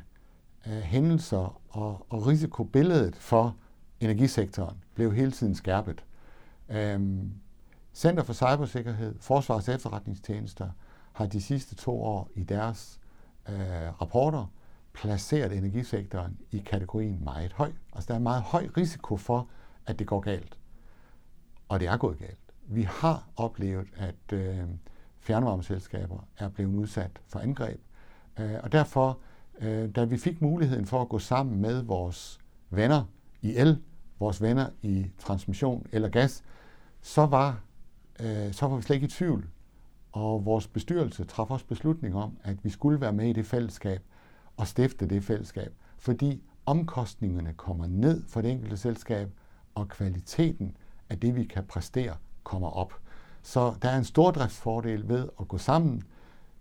af 0.64 0.82
hændelser 0.82 1.60
og, 1.68 2.06
og 2.08 2.26
risikobilledet 2.26 3.16
for 3.16 3.56
energisektoren 4.00 4.76
blev 4.94 5.12
hele 5.12 5.30
tiden 5.30 5.54
skærpet. 5.54 6.04
Øh, 6.68 7.00
Center 7.94 8.22
for 8.22 8.32
Cybersikkerhed, 8.32 9.14
Forsvars 9.20 9.68
Efterretningstjenester, 9.68 10.70
har 11.12 11.26
de 11.26 11.42
sidste 11.42 11.74
to 11.74 12.02
år 12.02 12.30
i 12.34 12.42
deres 12.42 13.00
øh, 13.48 13.54
rapporter 14.00 14.52
placeret 14.92 15.52
energisektoren 15.52 16.38
i 16.50 16.58
kategorien 16.58 17.24
meget 17.24 17.52
høj. 17.52 17.72
Altså 17.92 18.08
der 18.08 18.14
er 18.14 18.18
meget 18.18 18.42
høj 18.42 18.68
risiko 18.76 19.16
for, 19.16 19.48
at 19.86 19.98
det 19.98 20.06
går 20.06 20.20
galt. 20.20 20.58
Og 21.68 21.80
det 21.80 21.88
er 21.88 21.96
gået 21.96 22.18
galt 22.18 22.45
vi 22.68 22.82
har 22.82 23.28
oplevet, 23.37 23.87
at 23.96 24.32
øh, 24.32 24.64
fjernvarmeselskaber 25.20 26.28
er 26.38 26.49
blevet 26.49 26.75
udsat 26.75 27.11
for 27.26 27.38
angreb. 27.38 27.80
Øh, 28.40 28.54
og 28.62 28.73
derfor, 28.73 29.18
øh, 29.61 29.90
da 29.94 30.04
vi 30.04 30.16
fik 30.16 30.42
muligheden 30.42 30.87
for 30.87 31.02
at 31.02 31.08
gå 31.08 31.18
sammen 31.18 31.61
med 31.61 31.82
vores 31.82 32.40
venner 32.70 33.04
i 33.42 33.56
el, 33.56 33.82
vores 34.18 34.42
venner 34.42 34.70
i 34.82 35.06
transmission 35.18 35.87
eller 35.92 36.08
gas, 36.08 36.44
så 37.00 37.26
var, 37.26 37.61
øh, 38.20 38.52
så 38.52 38.66
var 38.66 38.76
vi 38.76 38.82
slet 38.82 38.94
ikke 38.96 39.06
i 39.06 39.11
tvivl. 39.11 39.49
Og 40.12 40.44
vores 40.44 40.68
bestyrelse 40.68 41.25
traf 41.25 41.50
også 41.50 41.66
beslutning 41.66 42.14
om, 42.14 42.37
at 42.42 42.64
vi 42.64 42.70
skulle 42.70 43.00
være 43.00 43.12
med 43.12 43.28
i 43.28 43.32
det 43.32 43.46
fællesskab 43.46 44.02
og 44.56 44.66
stifte 44.66 45.06
det 45.06 45.25
fællesskab, 45.25 45.73
fordi 45.99 46.42
omkostningerne 46.66 47.52
kommer 47.52 47.87
ned 47.87 48.25
for 48.28 48.40
det 48.40 48.50
enkelte 48.50 48.76
selskab, 48.76 49.30
og 49.75 49.88
kvaliteten 49.88 50.76
af 51.11 51.20
det, 51.20 51.37
vi 51.37 51.44
kan 51.44 51.64
præstere, 51.64 52.16
kommer 52.46 52.68
op. 52.68 52.94
Så 53.42 53.74
der 53.82 53.88
er 53.88 53.98
en 53.98 54.04
stor 54.04 54.30
driftsfordel 54.30 55.08
ved 55.08 55.28
at 55.40 55.48
gå 55.48 55.58
sammen, 55.58 56.02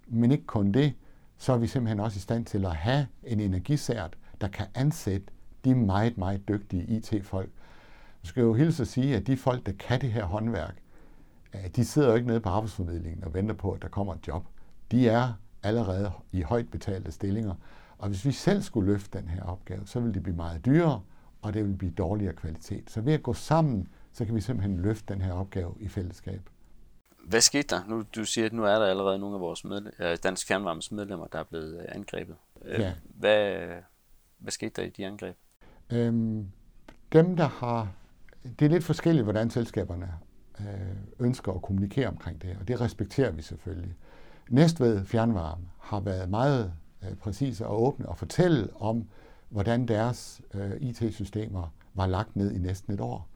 men 0.07 0.31
ikke 0.31 0.45
kun 0.45 0.71
det, 0.71 0.93
så 1.37 1.53
er 1.53 1.57
vi 1.57 1.67
simpelthen 1.67 1.99
også 1.99 2.17
i 2.17 2.21
stand 2.21 2.45
til 2.45 2.65
at 2.65 2.75
have 2.75 3.07
en 3.23 3.39
energisært, 3.39 4.17
der 4.41 4.47
kan 4.47 4.65
ansætte 4.75 5.27
de 5.65 5.75
meget, 5.75 6.17
meget 6.17 6.47
dygtige 6.47 6.83
IT-folk. 6.83 7.49
Jeg 8.23 8.27
skal 8.27 8.41
jo 8.41 8.53
hilse 8.53 8.81
at 8.81 8.87
sige, 8.87 9.15
at 9.15 9.27
de 9.27 9.37
folk, 9.37 9.65
der 9.65 9.71
kan 9.79 10.01
det 10.01 10.11
her 10.11 10.25
håndværk, 10.25 10.75
de 11.75 11.85
sidder 11.85 12.09
jo 12.09 12.15
ikke 12.15 12.27
nede 12.27 12.39
på 12.39 12.49
arbejdsformidlingen 12.49 13.23
og 13.23 13.33
venter 13.33 13.55
på, 13.55 13.71
at 13.71 13.81
der 13.81 13.87
kommer 13.87 14.13
et 14.13 14.27
job. 14.27 14.45
De 14.91 15.09
er 15.09 15.33
allerede 15.63 16.11
i 16.31 16.41
højt 16.41 16.71
betalte 16.71 17.11
stillinger. 17.11 17.53
Og 17.97 18.07
hvis 18.07 18.25
vi 18.25 18.31
selv 18.31 18.61
skulle 18.61 18.91
løfte 18.91 19.19
den 19.19 19.27
her 19.27 19.43
opgave, 19.43 19.81
så 19.85 19.99
ville 19.99 20.13
det 20.13 20.23
blive 20.23 20.35
meget 20.35 20.65
dyrere, 20.65 21.01
og 21.41 21.53
det 21.53 21.63
ville 21.63 21.77
blive 21.77 21.91
dårligere 21.91 22.33
kvalitet. 22.33 22.91
Så 22.91 23.01
ved 23.01 23.13
at 23.13 23.23
gå 23.23 23.33
sammen, 23.33 23.87
så 24.15 24.25
kan 24.25 24.35
vi 24.35 24.41
simpelthen 24.41 24.81
løfte 24.81 25.13
den 25.13 25.21
her 25.21 25.33
opgave 25.33 25.75
i 25.79 25.87
fællesskab. 25.87 26.41
Hvad 27.23 27.41
skete 27.41 27.75
der? 27.75 27.81
Nu, 27.87 28.03
du 28.15 28.25
siger, 28.25 28.45
at 28.45 28.53
nu 28.53 28.63
er 28.63 28.79
der 28.79 28.85
allerede 28.85 29.19
nogle 29.19 29.35
af 29.35 29.41
vores 29.41 29.65
medle- 29.65 30.15
Dansk 30.15 30.47
Fjernvarmes 30.47 30.91
medlemmer, 30.91 31.27
der 31.27 31.39
er 31.39 31.43
blevet 31.43 31.79
øh, 31.79 31.85
angrebet. 31.87 32.35
Øh, 32.65 32.79
ja. 32.79 32.93
Hvad, 33.03 33.67
hvad 34.37 34.51
skete 34.51 34.81
der 34.81 34.87
i 34.87 34.89
de 34.89 35.05
angreb? 35.05 35.35
Øhm, 35.89 36.47
dem, 37.13 37.35
der 37.35 37.47
har... 37.47 37.91
Det 38.59 38.65
er 38.65 38.69
lidt 38.69 38.83
forskelligt, 38.83 39.23
hvordan 39.23 39.49
selskaberne 39.49 40.13
øh, 40.59 41.25
ønsker 41.25 41.51
at 41.51 41.61
kommunikere 41.61 42.07
omkring 42.07 42.41
det, 42.41 42.57
og 42.59 42.67
det 42.67 42.81
respekterer 42.81 43.31
vi 43.31 43.41
selvfølgelig. 43.41 43.95
Næstved 44.49 45.05
Fjernvarme 45.05 45.67
har 45.79 45.99
været 45.99 46.29
meget 46.29 46.73
øh, 47.03 47.15
præcise 47.15 47.65
og 47.65 47.83
åbne 47.83 48.09
og 48.09 48.17
fortælle 48.17 48.69
om, 48.75 49.07
hvordan 49.49 49.87
deres 49.87 50.41
øh, 50.53 50.71
IT-systemer 50.81 51.73
var 51.93 52.07
lagt 52.07 52.35
ned 52.35 52.51
i 52.51 52.57
næsten 52.57 52.93
et 52.93 53.01
år, 53.01 53.29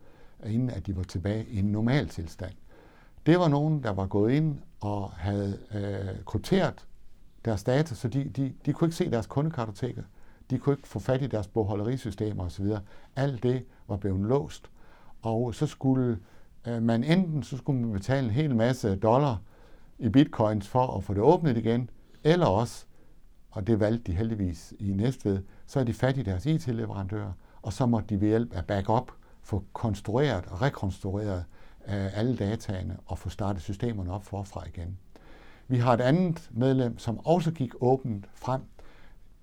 inden 0.46 0.69
at 0.69 0.88
de 0.88 0.96
var 0.98 1.03
tilbage 1.03 1.46
i 1.50 1.60
en 1.60 1.65
normal 1.65 2.08
tilstand. 2.08 2.53
Det 3.25 3.39
var 3.39 3.48
nogen, 3.48 3.84
der 3.84 3.89
var 3.89 4.08
gået 4.08 4.34
ind 4.34 4.60
og 4.81 5.12
havde 5.12 5.60
øh, 5.74 6.24
krypteret 6.25 6.86
deres 7.46 7.63
data, 7.63 7.96
så 7.96 8.08
de, 8.08 8.24
de, 8.24 8.53
de 8.65 8.74
kunne 8.74 8.88
ikke 8.88 8.96
se 8.96 9.12
deres 9.12 9.27
kundekartoteker. 9.27 10.03
De 10.50 10.58
kunne 10.58 10.74
ikke 10.74 10.88
få 10.88 11.00
fat 11.00 11.22
i 11.22 11.27
deres 11.27 11.48
bogholderisystemer 11.48 12.46
osv. 12.46 12.65
Alt 13.15 13.43
det 13.43 13.65
var 13.88 13.98
blevet 13.98 14.19
låst. 14.19 14.69
Og 15.22 15.55
så 15.55 15.67
skulle 15.67 16.19
øh, 16.67 16.84
man 16.84 17.03
enten 17.03 17.43
så 17.43 17.58
skulle 17.58 17.81
man 17.81 17.93
betale 17.93 18.25
en 18.25 18.34
hel 18.34 18.55
masse 18.55 18.96
dollar 18.96 19.41
i 20.00 20.10
bitcoins 20.10 20.67
for 20.67 20.98
at 20.98 21.03
få 21.03 21.13
det 21.13 21.22
åbnet 21.22 21.58
igen, 21.58 21.89
eller 22.24 22.46
også, 22.46 22.86
og 23.51 23.67
det 23.67 23.79
valgte 23.79 24.12
de 24.12 24.17
heldigvis 24.17 24.74
i 24.79 24.93
Næstved, 24.93 25.43
så 25.65 25.79
er 25.79 25.84
de 25.84 25.93
fat 25.93 26.17
i 26.17 26.22
deres 26.22 26.46
IT-leverandører, 26.46 27.31
og 27.62 27.74
så 27.74 27.86
må 27.86 28.00
de 28.00 28.22
ved 28.22 28.27
hjælp 28.27 28.53
af 28.53 28.65
backup 28.65 29.12
få 29.41 29.63
konstrueret 29.74 30.46
og 30.46 30.62
rekonstrueret 30.62 31.46
øh, 31.88 32.17
alle 32.17 32.36
dataene 32.36 32.98
og 33.05 33.17
få 33.17 33.29
startet 33.29 33.62
systemerne 33.62 34.13
op 34.13 34.25
forfra 34.25 34.67
igen. 34.67 34.98
Vi 35.67 35.77
har 35.77 35.93
et 35.93 36.01
andet 36.01 36.50
medlem, 36.51 36.98
som 36.98 37.25
også 37.25 37.51
gik 37.51 37.74
åbent 37.79 38.25
frem. 38.34 38.62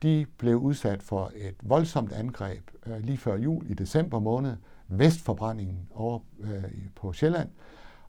De 0.02 0.26
blev 0.38 0.56
udsat 0.56 1.02
for 1.02 1.32
et 1.34 1.54
voldsomt 1.62 2.12
angreb 2.12 2.70
øh, 2.86 2.98
lige 2.98 3.18
før 3.18 3.36
jul 3.36 3.70
i 3.70 3.74
december 3.74 4.18
måned, 4.18 4.56
Vestforbrændingen 4.88 5.88
over 5.94 6.18
øh, 6.40 6.64
på 6.94 7.12
Sjælland, 7.12 7.48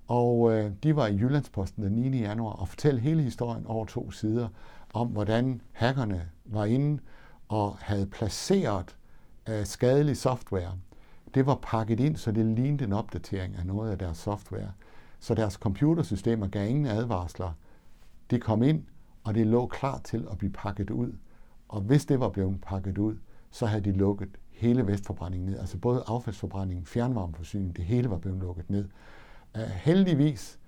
og 0.07 0.53
øh, 0.53 0.71
de 0.83 0.95
var 0.95 1.07
i 1.07 1.15
Jyllandsposten 1.15 1.83
den 1.83 1.91
9. 1.91 2.19
januar 2.19 2.53
og 2.53 2.67
fortalte 2.67 3.01
hele 3.01 3.21
historien 3.21 3.65
over 3.67 3.85
to 3.85 4.11
sider 4.11 4.47
om, 4.93 5.07
hvordan 5.07 5.61
hackerne 5.71 6.29
var 6.45 6.65
inde 6.65 7.01
og 7.47 7.77
havde 7.79 8.05
placeret 8.05 8.95
øh, 9.49 9.65
skadelig 9.65 10.17
software. 10.17 10.71
Det 11.33 11.45
var 11.45 11.59
pakket 11.61 11.99
ind, 11.99 12.15
så 12.15 12.31
det 12.31 12.45
lignede 12.45 12.83
en 12.83 12.93
opdatering 12.93 13.55
af 13.55 13.65
noget 13.65 13.91
af 13.91 13.97
deres 13.97 14.17
software. 14.17 14.71
Så 15.19 15.35
deres 15.35 15.53
computersystemer 15.53 16.47
gav 16.47 16.69
ingen 16.69 16.85
advarsler. 16.85 17.51
De 18.31 18.39
kom 18.39 18.63
ind, 18.63 18.83
og 19.23 19.35
det 19.35 19.47
lå 19.47 19.67
klar 19.67 20.01
til 20.03 20.27
at 20.31 20.37
blive 20.37 20.51
pakket 20.51 20.89
ud. 20.89 21.13
Og 21.67 21.81
hvis 21.81 22.05
det 22.05 22.19
var 22.19 22.29
blevet 22.29 22.61
pakket 22.61 22.97
ud, 22.97 23.17
så 23.51 23.65
havde 23.65 23.83
de 23.83 23.91
lukket 23.91 24.29
hele 24.51 24.87
Vestforbrændingen 24.87 25.49
ned. 25.49 25.59
Altså 25.59 25.77
både 25.77 26.03
affaldsforbrændingen, 26.07 26.85
fjernvarmeforsyningen, 26.85 27.75
det 27.75 27.85
hele 27.85 28.09
var 28.09 28.17
blevet 28.17 28.39
lukket 28.39 28.69
ned. 28.69 28.85
Uh, 29.55 29.61
heldigvis 29.61 30.59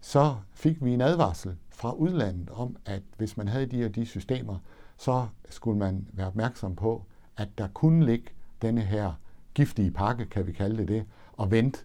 så 0.00 0.36
fik 0.52 0.84
vi 0.84 0.94
en 0.94 1.00
advarsel 1.00 1.56
fra 1.70 1.92
udlandet 1.92 2.50
om, 2.50 2.76
at 2.86 3.02
hvis 3.16 3.36
man 3.36 3.48
havde 3.48 3.66
de 3.66 3.76
her 3.76 3.88
de 3.88 4.06
systemer, 4.06 4.58
så 4.96 5.26
skulle 5.50 5.78
man 5.78 6.08
være 6.12 6.26
opmærksom 6.26 6.76
på, 6.76 7.04
at 7.36 7.48
der 7.58 7.68
kunne 7.68 8.06
ligge 8.06 8.30
denne 8.62 8.80
her 8.80 9.12
giftige 9.54 9.90
pakke, 9.90 10.26
kan 10.26 10.46
vi 10.46 10.52
kalde 10.52 10.76
det 10.76 10.88
det, 10.88 11.04
og 11.32 11.50
vente. 11.50 11.78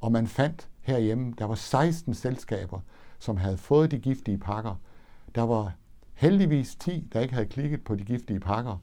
Og 0.00 0.12
man 0.12 0.26
fandt 0.26 0.68
herhjemme, 0.80 1.34
der 1.38 1.44
var 1.44 1.54
16 1.54 2.14
selskaber, 2.14 2.80
som 3.18 3.36
havde 3.36 3.56
fået 3.56 3.90
de 3.90 3.98
giftige 3.98 4.38
pakker. 4.38 4.74
Der 5.34 5.42
var 5.42 5.72
heldigvis 6.14 6.76
10, 6.76 7.08
der 7.12 7.20
ikke 7.20 7.34
havde 7.34 7.46
klikket 7.46 7.84
på 7.84 7.94
de 7.94 8.04
giftige 8.04 8.40
pakker. 8.40 8.76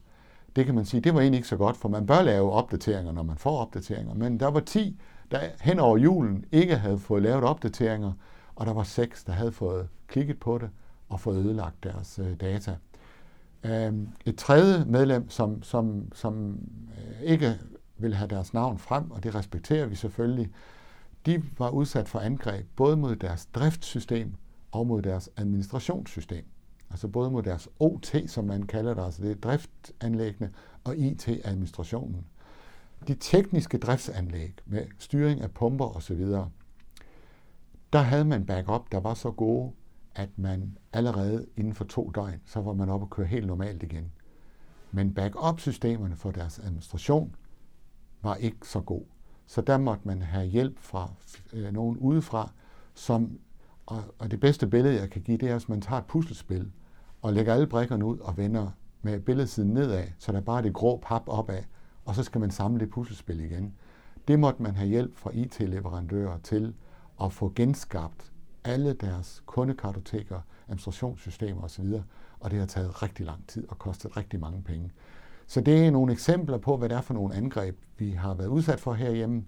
Det 0.56 0.66
kan 0.66 0.74
man 0.74 0.84
sige, 0.84 1.00
det 1.00 1.14
var 1.14 1.20
egentlig 1.20 1.38
ikke 1.38 1.48
så 1.48 1.56
godt, 1.56 1.76
for 1.76 1.88
man 1.88 2.06
bør 2.06 2.22
lave 2.22 2.52
opdateringer, 2.52 3.12
når 3.12 3.22
man 3.22 3.36
får 3.36 3.58
opdateringer. 3.58 4.14
Men 4.14 4.40
der 4.40 4.46
var 4.46 4.60
10, 4.60 5.00
der 5.30 5.40
hen 5.60 5.78
over 5.78 5.98
julen 5.98 6.44
ikke 6.52 6.76
havde 6.76 6.98
fået 6.98 7.22
lavet 7.22 7.44
opdateringer, 7.44 8.12
og 8.56 8.66
der 8.66 8.72
var 8.72 8.82
6, 8.82 9.24
der 9.24 9.32
havde 9.32 9.52
fået 9.52 9.88
klikket 10.06 10.40
på 10.40 10.58
det 10.58 10.70
og 11.08 11.20
fået 11.20 11.36
ødelagt 11.36 11.84
deres 11.84 12.18
øh, 12.18 12.40
data. 12.40 12.76
Øhm, 13.64 14.08
et 14.24 14.36
tredje 14.36 14.84
medlem, 14.84 15.30
som, 15.30 15.62
som, 15.62 16.12
som 16.14 16.58
øh, 16.98 17.22
ikke 17.22 17.58
vil 18.02 18.14
have 18.14 18.28
deres 18.28 18.54
navn 18.54 18.78
frem, 18.78 19.10
og 19.10 19.22
det 19.22 19.34
respekterer 19.34 19.86
vi 19.86 19.94
selvfølgelig, 19.94 20.50
de 21.26 21.42
var 21.58 21.70
udsat 21.70 22.08
for 22.08 22.18
angreb 22.18 22.66
både 22.76 22.96
mod 22.96 23.16
deres 23.16 23.46
driftssystem 23.46 24.34
og 24.72 24.86
mod 24.86 25.02
deres 25.02 25.30
administrationssystem. 25.36 26.44
Altså 26.90 27.08
både 27.08 27.30
mod 27.30 27.42
deres 27.42 27.68
OT, 27.78 28.14
som 28.26 28.44
man 28.44 28.62
kalder 28.62 28.94
det, 28.94 29.04
altså 29.04 29.22
det 29.22 29.30
er 29.30 29.34
driftanlæggene, 29.34 30.50
og 30.84 30.96
IT-administrationen. 30.96 32.26
De 33.08 33.14
tekniske 33.14 33.78
driftsanlæg 33.78 34.54
med 34.66 34.86
styring 34.98 35.40
af 35.40 35.50
pumper 35.50 35.96
osv., 35.96 36.26
der 37.92 37.98
havde 37.98 38.24
man 38.24 38.46
backup, 38.46 38.92
der 38.92 39.00
var 39.00 39.14
så 39.14 39.30
gode, 39.30 39.72
at 40.14 40.28
man 40.36 40.78
allerede 40.92 41.46
inden 41.56 41.74
for 41.74 41.84
to 41.84 42.10
døgn, 42.14 42.40
så 42.46 42.60
var 42.60 42.72
man 42.72 42.88
oppe 42.88 43.06
og 43.06 43.10
køre 43.10 43.26
helt 43.26 43.46
normalt 43.46 43.82
igen. 43.82 44.12
Men 44.92 45.14
backup-systemerne 45.14 46.16
for 46.16 46.30
deres 46.30 46.58
administration 46.58 47.34
var 48.22 48.34
ikke 48.34 48.68
så 48.68 48.80
god. 48.80 49.02
Så 49.46 49.60
der 49.60 49.78
måtte 49.78 50.08
man 50.08 50.22
have 50.22 50.46
hjælp 50.46 50.78
fra 50.78 51.10
øh, 51.52 51.72
nogen 51.72 51.96
udefra, 51.96 52.50
som, 52.94 53.38
og, 53.86 54.02
og 54.18 54.30
det 54.30 54.40
bedste 54.40 54.66
billede, 54.66 55.00
jeg 55.00 55.10
kan 55.10 55.22
give, 55.22 55.38
det 55.38 55.50
er, 55.50 55.56
at 55.56 55.68
man 55.68 55.80
tager 55.80 56.00
et 56.00 56.06
puslespil 56.06 56.72
og 57.22 57.32
lægger 57.32 57.54
alle 57.54 57.66
brikkerne 57.66 58.04
ud 58.04 58.18
og 58.18 58.36
vender 58.36 58.70
med 59.02 59.20
billedsiden 59.20 59.70
nedad, 59.70 60.04
så 60.18 60.32
der 60.32 60.40
bare 60.40 60.58
er 60.58 60.62
det 60.62 60.74
grå 60.74 60.98
pap 61.02 61.22
opad, 61.26 61.62
og 62.04 62.14
så 62.14 62.22
skal 62.22 62.40
man 62.40 62.50
samle 62.50 62.80
det 62.80 62.90
puslespil 62.90 63.40
igen. 63.40 63.74
Det 64.28 64.38
måtte 64.38 64.62
man 64.62 64.74
have 64.76 64.88
hjælp 64.88 65.16
fra 65.16 65.30
IT-leverandører 65.34 66.38
til 66.38 66.74
at 67.22 67.32
få 67.32 67.52
genskabt 67.54 68.32
alle 68.64 68.92
deres 68.92 69.42
kundekartoteker, 69.46 70.40
administrationssystemer 70.68 71.62
osv., 71.62 71.86
og 72.40 72.50
det 72.50 72.58
har 72.58 72.66
taget 72.66 73.02
rigtig 73.02 73.26
lang 73.26 73.46
tid 73.48 73.68
og 73.68 73.78
kostet 73.78 74.16
rigtig 74.16 74.40
mange 74.40 74.62
penge. 74.62 74.90
Så 75.52 75.60
det 75.60 75.86
er 75.86 75.90
nogle 75.90 76.12
eksempler 76.12 76.58
på, 76.58 76.76
hvad 76.76 76.88
det 76.88 76.96
er 76.96 77.00
for 77.00 77.14
nogle 77.14 77.34
angreb, 77.34 77.78
vi 77.98 78.10
har 78.10 78.34
været 78.34 78.48
udsat 78.48 78.80
for 78.80 78.92
herhjemme. 78.92 79.44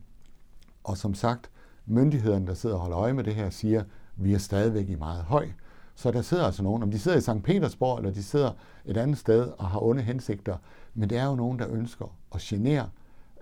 Og 0.85 0.99
som 0.99 1.15
sagt, 1.15 1.51
myndighederne, 1.87 2.47
der 2.47 2.55
sidder 2.55 2.75
og 2.75 2.81
holder 2.81 2.99
øje 2.99 3.13
med 3.13 3.25
det 3.25 3.35
her, 3.35 3.51
siger, 3.51 3.85
vi 4.17 4.35
er 4.35 4.39
stadigvæk 4.39 4.89
i 4.89 4.95
meget 4.95 5.25
høj. 5.25 5.49
Så 5.95 6.11
der 6.11 6.23
sidder 6.23 6.45
altså 6.45 6.63
nogen, 6.63 6.83
om 6.83 6.91
de 6.91 6.99
sidder 6.99 7.19
i 7.19 7.21
St. 7.21 7.45
Petersborg, 7.45 7.99
eller 7.99 8.11
de 8.11 8.23
sidder 8.23 8.53
et 8.85 8.97
andet 8.97 9.19
sted 9.19 9.53
og 9.59 9.67
har 9.67 9.83
onde 9.83 10.03
hensigter, 10.03 10.57
men 10.95 11.11
det 11.11 11.19
er 11.19 11.27
jo 11.27 11.35
nogen, 11.35 11.59
der 11.59 11.67
ønsker 11.71 12.17
at 12.35 12.41
genere. 12.41 12.89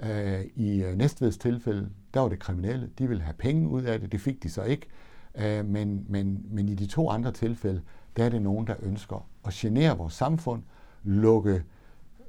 Øh, 0.03 0.45
I 0.55 0.83
øh, 0.83 0.97
Næstveds 0.97 1.39
tilfælde, 1.39 1.91
der 2.15 2.21
var 2.21 2.29
det 2.29 2.39
kriminelle. 2.39 2.91
De 2.99 3.09
ville 3.09 3.23
have 3.23 3.37
penge 3.39 3.69
ud 3.69 3.83
af 3.83 4.01
det, 4.01 4.13
det 4.13 4.21
fik 4.21 4.43
de 4.43 4.51
så 4.51 4.63
ikke. 4.63 4.87
Øh, 5.35 5.65
men, 5.67 6.07
men, 6.09 6.47
men 6.51 6.69
i 6.69 6.75
de 6.75 6.87
to 6.87 7.11
andre 7.11 7.33
tilfælde, 7.33 7.83
der 8.17 8.25
er 8.25 8.29
det 8.29 8.43
nogen, 8.43 8.67
der 8.67 8.75
ønsker 8.83 9.27
at 9.45 9.53
genere 9.53 9.99
vores 9.99 10.15
samfund, 10.15 10.63
lukke 11.03 11.63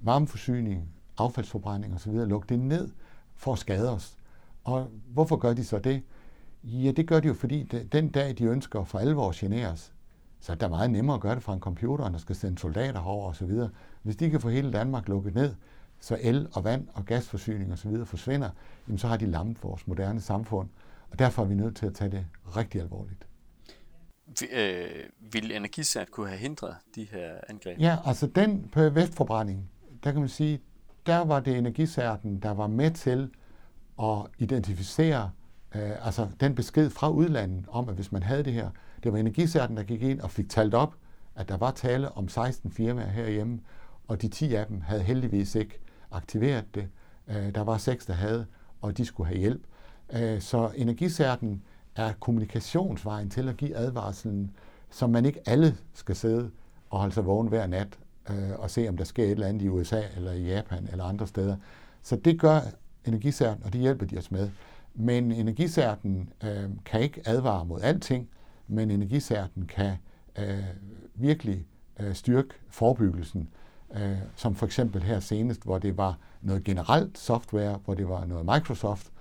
varmeforsyning, 0.03 0.89
affaldsforbrænding 1.17 1.93
osv., 1.93 2.11
lukke 2.11 2.49
det 2.49 2.59
ned 2.59 2.91
for 3.35 3.53
at 3.53 3.59
skade 3.59 3.91
os. 3.91 4.17
Og 4.63 4.89
hvorfor 5.07 5.35
gør 5.35 5.53
de 5.53 5.65
så 5.65 5.79
det? 5.79 6.03
Ja, 6.63 6.91
det 6.91 7.07
gør 7.07 7.19
de 7.19 7.27
jo, 7.27 7.33
fordi 7.33 7.63
den 7.63 8.09
dag, 8.09 8.37
de 8.37 8.43
ønsker 8.43 8.83
for 8.83 8.99
alvor 8.99 9.29
at 9.29 9.35
generes, 9.35 9.93
så 10.39 10.51
er 10.51 10.55
det 10.55 10.69
meget 10.69 10.91
nemmere 10.91 11.15
at 11.15 11.21
gøre 11.21 11.35
det 11.35 11.43
fra 11.43 11.53
en 11.53 11.59
computer, 11.59 12.05
end 12.05 12.15
at 12.15 12.21
skal 12.21 12.35
sende 12.35 12.57
soldater 12.57 12.99
over 12.99 13.29
osv. 13.29 13.51
Hvis 14.01 14.15
de 14.15 14.29
kan 14.29 14.41
få 14.41 14.49
hele 14.49 14.71
Danmark 14.71 15.07
lukket 15.07 15.35
ned, 15.35 15.55
så 15.99 16.17
el 16.21 16.47
og 16.53 16.63
vand 16.63 16.87
og 16.93 17.05
gasforsyning 17.05 17.73
osv. 17.73 18.05
forsvinder, 18.05 18.49
jamen 18.87 18.97
så 18.97 19.07
har 19.07 19.17
de 19.17 19.25
lammet 19.25 19.63
vores 19.63 19.87
moderne 19.87 20.21
samfund. 20.21 20.69
Og 21.09 21.19
derfor 21.19 21.43
er 21.43 21.47
vi 21.47 21.55
nødt 21.55 21.75
til 21.75 21.85
at 21.85 21.93
tage 21.93 22.11
det 22.11 22.25
rigtig 22.55 22.81
alvorligt. 22.81 23.27
Øh, 24.51 24.85
vil 25.19 25.51
energisat 25.51 26.11
kunne 26.11 26.27
have 26.27 26.39
hindret 26.39 26.75
de 26.95 27.07
her 27.11 27.33
angreb? 27.49 27.79
Ja, 27.79 27.97
altså 28.05 28.27
den 28.27 28.69
på 28.71 28.89
vestforbrænding, 28.89 29.69
der 30.03 30.11
kan 30.11 30.19
man 30.19 30.29
sige, 30.29 30.61
der 31.05 31.19
var 31.19 31.39
det 31.39 31.57
energisærten, 31.57 32.39
der 32.39 32.51
var 32.51 32.67
med 32.67 32.91
til 32.91 33.29
at 34.01 34.17
identificere 34.37 35.31
øh, 35.75 36.05
altså 36.05 36.27
den 36.39 36.55
besked 36.55 36.89
fra 36.89 37.09
udlandet 37.09 37.65
om, 37.67 37.89
at 37.89 37.95
hvis 37.95 38.11
man 38.11 38.23
havde 38.23 38.43
det 38.43 38.53
her, 38.53 38.69
det 39.03 39.13
var 39.13 39.19
energisærten, 39.19 39.77
der 39.77 39.83
gik 39.83 40.01
ind 40.01 40.21
og 40.21 40.31
fik 40.31 40.49
talt 40.49 40.73
op, 40.73 40.95
at 41.35 41.49
der 41.49 41.57
var 41.57 41.71
tale 41.71 42.11
om 42.11 42.27
16 42.27 42.71
firmaer 42.71 43.09
herhjemme, 43.09 43.59
og 44.07 44.21
de 44.21 44.27
10 44.27 44.55
af 44.55 44.65
dem 44.67 44.81
havde 44.81 45.01
heldigvis 45.01 45.55
ikke 45.55 45.79
aktiveret 46.11 46.75
det. 46.75 46.87
Øh, 47.27 47.55
der 47.55 47.61
var 47.61 47.77
6, 47.77 48.05
der 48.05 48.13
havde, 48.13 48.45
og 48.81 48.97
de 48.97 49.05
skulle 49.05 49.27
have 49.27 49.39
hjælp. 49.39 49.63
Øh, 50.13 50.41
så 50.41 50.71
energisærten 50.75 51.63
er 51.95 52.13
kommunikationsvejen 52.19 53.29
til 53.29 53.49
at 53.49 53.57
give 53.57 53.75
advarslen, 53.75 54.51
som 54.89 55.09
man 55.09 55.25
ikke 55.25 55.39
alle 55.45 55.77
skal 55.93 56.15
sidde 56.15 56.51
og 56.89 56.99
holde 56.99 57.13
sig 57.13 57.25
vågen 57.25 57.47
hver 57.47 57.67
nat 57.67 57.99
øh, 58.29 58.59
og 58.59 58.69
se, 58.69 58.89
om 58.89 58.97
der 58.97 59.03
sker 59.03 59.23
et 59.23 59.31
eller 59.31 59.47
andet 59.47 59.61
i 59.61 59.69
USA 59.69 60.01
eller 60.15 60.31
i 60.31 60.47
Japan 60.47 60.87
eller 60.91 61.03
andre 61.03 61.27
steder. 61.27 61.55
Så 62.01 62.15
det 62.15 62.39
gør 62.39 62.59
energisærten, 63.05 63.63
og 63.63 63.73
det 63.73 63.81
hjælper 63.81 64.05
de 64.05 64.17
os 64.17 64.31
med. 64.31 64.49
Men 64.95 65.31
energisærten 65.31 66.29
øh, 66.43 66.69
kan 66.85 67.01
ikke 67.01 67.21
advare 67.25 67.65
mod 67.65 67.81
alting, 67.81 68.29
men 68.67 68.91
energisærten 68.91 69.65
kan 69.65 69.93
øh, 70.39 70.63
virkelig 71.15 71.65
øh, 71.99 72.13
styrke 72.13 72.49
forebyggelsen, 72.69 73.49
øh, 73.95 74.17
som 74.35 74.55
for 74.55 74.65
eksempel 74.65 75.03
her 75.03 75.19
senest, 75.19 75.63
hvor 75.63 75.77
det 75.77 75.97
var 75.97 76.17
noget 76.41 76.63
generelt 76.63 77.17
software, 77.17 77.79
hvor 77.85 77.93
det 77.93 78.09
var 78.09 78.25
noget 78.25 78.45
Microsoft, 78.45 79.11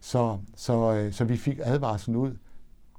så, 0.00 0.38
så, 0.56 0.94
øh, 0.94 1.12
så 1.12 1.24
vi 1.24 1.36
fik 1.36 1.58
advarslen 1.62 2.16
ud 2.16 2.36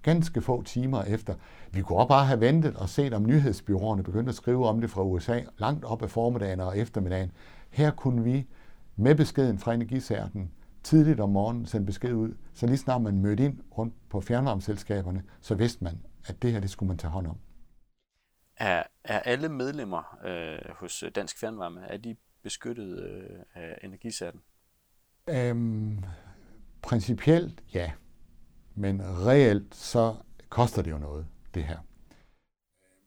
ganske 0.01 0.41
få 0.41 0.61
timer 0.61 1.03
efter. 1.03 1.35
Vi 1.71 1.81
kunne 1.81 1.99
også 1.99 2.07
bare 2.07 2.25
have 2.25 2.39
ventet 2.39 2.75
og 2.75 2.89
set, 2.89 3.13
om 3.13 3.25
nyhedsbyråerne 3.25 4.03
begyndte 4.03 4.29
at 4.29 4.35
skrive 4.35 4.67
om 4.67 4.81
det 4.81 4.89
fra 4.89 5.03
USA 5.03 5.41
langt 5.57 5.85
op 5.85 6.01
af 6.01 6.09
formiddagen 6.09 6.59
og 6.59 6.77
eftermiddagen. 6.77 7.31
Her 7.69 7.91
kunne 7.91 8.23
vi 8.23 8.47
med 8.95 9.15
beskeden 9.15 9.59
fra 9.59 9.73
energisærten 9.73 10.51
tidligt 10.83 11.19
om 11.19 11.29
morgenen 11.29 11.65
sende 11.65 11.85
besked 11.85 12.13
ud, 12.13 12.33
så 12.53 12.65
lige 12.65 12.77
snart 12.77 13.01
man 13.01 13.17
mødte 13.17 13.45
ind 13.45 13.59
rundt 13.77 13.93
på 14.09 14.21
fjernvarmeselskaberne, 14.21 15.23
så 15.41 15.55
vidste 15.55 15.83
man, 15.83 16.01
at 16.27 16.41
det 16.41 16.51
her 16.51 16.59
det 16.59 16.69
skulle 16.69 16.87
man 16.87 16.97
tage 16.97 17.11
hånd 17.11 17.27
om. 17.27 17.37
Er, 18.57 18.83
er 19.03 19.19
alle 19.19 19.49
medlemmer 19.49 20.17
øh, 20.25 20.75
hos 20.75 21.03
Dansk 21.15 21.39
Fjernvarme, 21.39 21.81
er 21.81 21.97
de 21.97 22.15
beskyttet 22.43 23.03
øh, 23.03 23.39
af 23.53 23.77
energisærten? 23.83 24.41
Øhm, 25.29 26.03
principielt 26.81 27.63
ja, 27.73 27.91
men 28.75 29.01
reelt 29.25 29.75
så 29.75 30.15
koster 30.49 30.81
det 30.81 30.91
jo 30.91 30.97
noget, 30.97 31.25
det 31.53 31.63
her. 31.63 31.77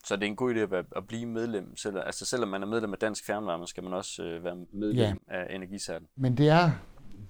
Så 0.05 0.17
det 0.17 0.23
er 0.23 0.27
en 0.27 0.37
god 0.37 0.55
idé 0.55 0.59
at, 0.59 0.87
at 0.97 1.07
blive 1.07 1.27
medlem. 1.27 1.77
Selv, 1.77 1.99
altså 2.07 2.25
selvom 2.25 2.49
man 2.49 2.63
er 2.63 2.67
medlem 2.67 2.93
af 2.93 2.99
Dansk 2.99 3.27
Fjernvarme, 3.27 3.67
skal 3.67 3.83
man 3.83 3.93
også 3.93 4.23
øh, 4.23 4.45
være 4.45 4.57
medlem 4.73 4.97
ja. 4.97 5.15
af 5.29 5.55
Energisærten. 5.55 6.09
Men 6.17 6.37
det 6.37 6.49
er, 6.49 6.71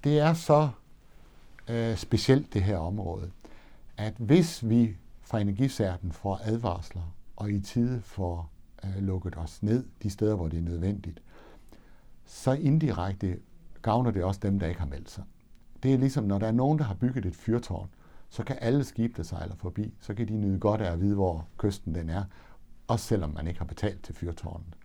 det 0.05 0.19
er 0.19 0.35
så 0.35 0.69
øh, 1.71 1.97
specielt 1.97 2.55
det 2.55 2.63
her 2.63 2.79
område, 2.79 3.31
at 3.97 4.15
hvis 4.19 4.69
vi 4.69 4.97
fra 5.23 5.41
Energisærten 5.41 6.13
får 6.13 6.41
advarsler 6.45 7.15
og 7.37 7.51
i 7.51 7.61
tide 7.61 8.03
får 8.03 8.53
øh, 8.85 9.03
lukket 9.03 9.37
os 9.37 9.63
ned 9.63 9.85
de 10.03 10.11
steder, 10.11 10.37
hvor 10.37 10.49
det 10.49 10.59
er 10.59 10.63
nødvendigt, 10.63 11.23
så 12.25 12.53
indirekte 12.53 13.39
gavner 13.83 14.11
det 14.11 14.25
også 14.25 14.41
dem, 14.43 14.59
der 14.59 14.67
ikke 14.67 14.81
har 14.81 14.87
meldt 14.87 15.11
sig. 15.11 15.25
Det 15.83 15.95
er 15.95 15.99
ligesom, 15.99 16.25
når 16.25 16.39
der 16.39 16.47
er 16.47 16.53
nogen, 16.53 16.79
der 16.79 16.85
har 16.85 16.95
bygget 16.95 17.27
et 17.27 17.37
fyrtårn, 17.37 17.89
så 18.35 18.45
kan 18.45 18.59
alle 18.61 18.85
skibe, 18.85 19.15
der 19.17 19.23
sejler 19.23 19.55
forbi, 19.57 19.95
så 20.01 20.15
kan 20.15 20.29
de 20.29 20.37
nyde 20.37 20.59
godt 20.59 20.81
af 20.81 20.93
at 20.93 21.01
vide, 21.01 21.15
hvor 21.15 21.47
kysten 21.59 21.95
den 21.95 22.11
er, 22.11 22.25
også 22.89 23.07
selvom 23.07 23.31
man 23.31 23.47
ikke 23.47 23.61
har 23.61 23.67
betalt 23.67 24.03
til 24.03 24.15
fyrtårnet. 24.15 24.77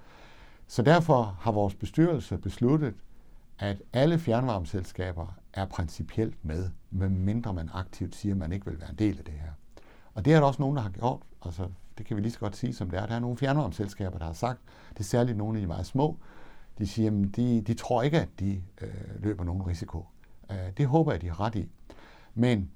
Så 0.67 0.81
derfor 0.81 1.37
har 1.39 1.51
vores 1.51 1.75
bestyrelse 1.75 2.37
besluttet, 2.37 2.95
at 3.59 3.81
alle 3.93 4.19
fjernvarmeselskaber 4.19 5.37
er 5.53 5.65
principielt 5.65 6.45
med, 6.45 6.69
medmindre 6.89 7.53
man 7.53 7.69
aktivt 7.73 8.15
siger, 8.15 8.33
at 8.33 8.37
man 8.37 8.51
ikke 8.51 8.65
vil 8.65 8.79
være 8.79 8.89
en 8.89 8.95
del 8.95 9.17
af 9.17 9.25
det 9.25 9.33
her. 9.33 9.51
Og 10.13 10.25
det 10.25 10.33
er 10.33 10.39
der 10.39 10.47
også 10.47 10.61
nogen, 10.61 10.75
der 10.75 10.81
har 10.81 10.89
gjort. 10.89 11.21
Altså, 11.45 11.67
det 11.97 12.05
kan 12.05 12.17
vi 12.17 12.21
lige 12.21 12.31
så 12.31 12.39
godt 12.39 12.55
sige, 12.55 12.73
som 12.73 12.89
det 12.89 12.99
er. 12.99 13.05
Der 13.05 13.15
er 13.15 13.19
nogle 13.19 13.37
fjernvarmeselskaber, 13.37 14.17
der 14.17 14.25
har 14.25 14.33
sagt, 14.33 14.59
det 14.89 14.99
er 14.99 15.03
særligt 15.03 15.37
nogle 15.37 15.57
af 15.57 15.61
de 15.61 15.67
meget 15.67 15.85
små, 15.85 16.17
de 16.77 16.87
siger, 16.87 17.11
at 17.11 17.35
de, 17.35 17.61
de 17.61 17.73
tror 17.73 18.01
ikke, 18.01 18.21
at 18.21 18.29
de 18.39 18.63
øh, 18.81 19.23
løber 19.23 19.43
nogen 19.43 19.67
risiko. 19.67 20.05
Øh, 20.51 20.57
det 20.77 20.85
håber 20.85 21.11
jeg, 21.11 21.21
de 21.21 21.27
har 21.27 21.39
ret 21.39 21.55
i. 21.55 21.69
Men 22.33 22.71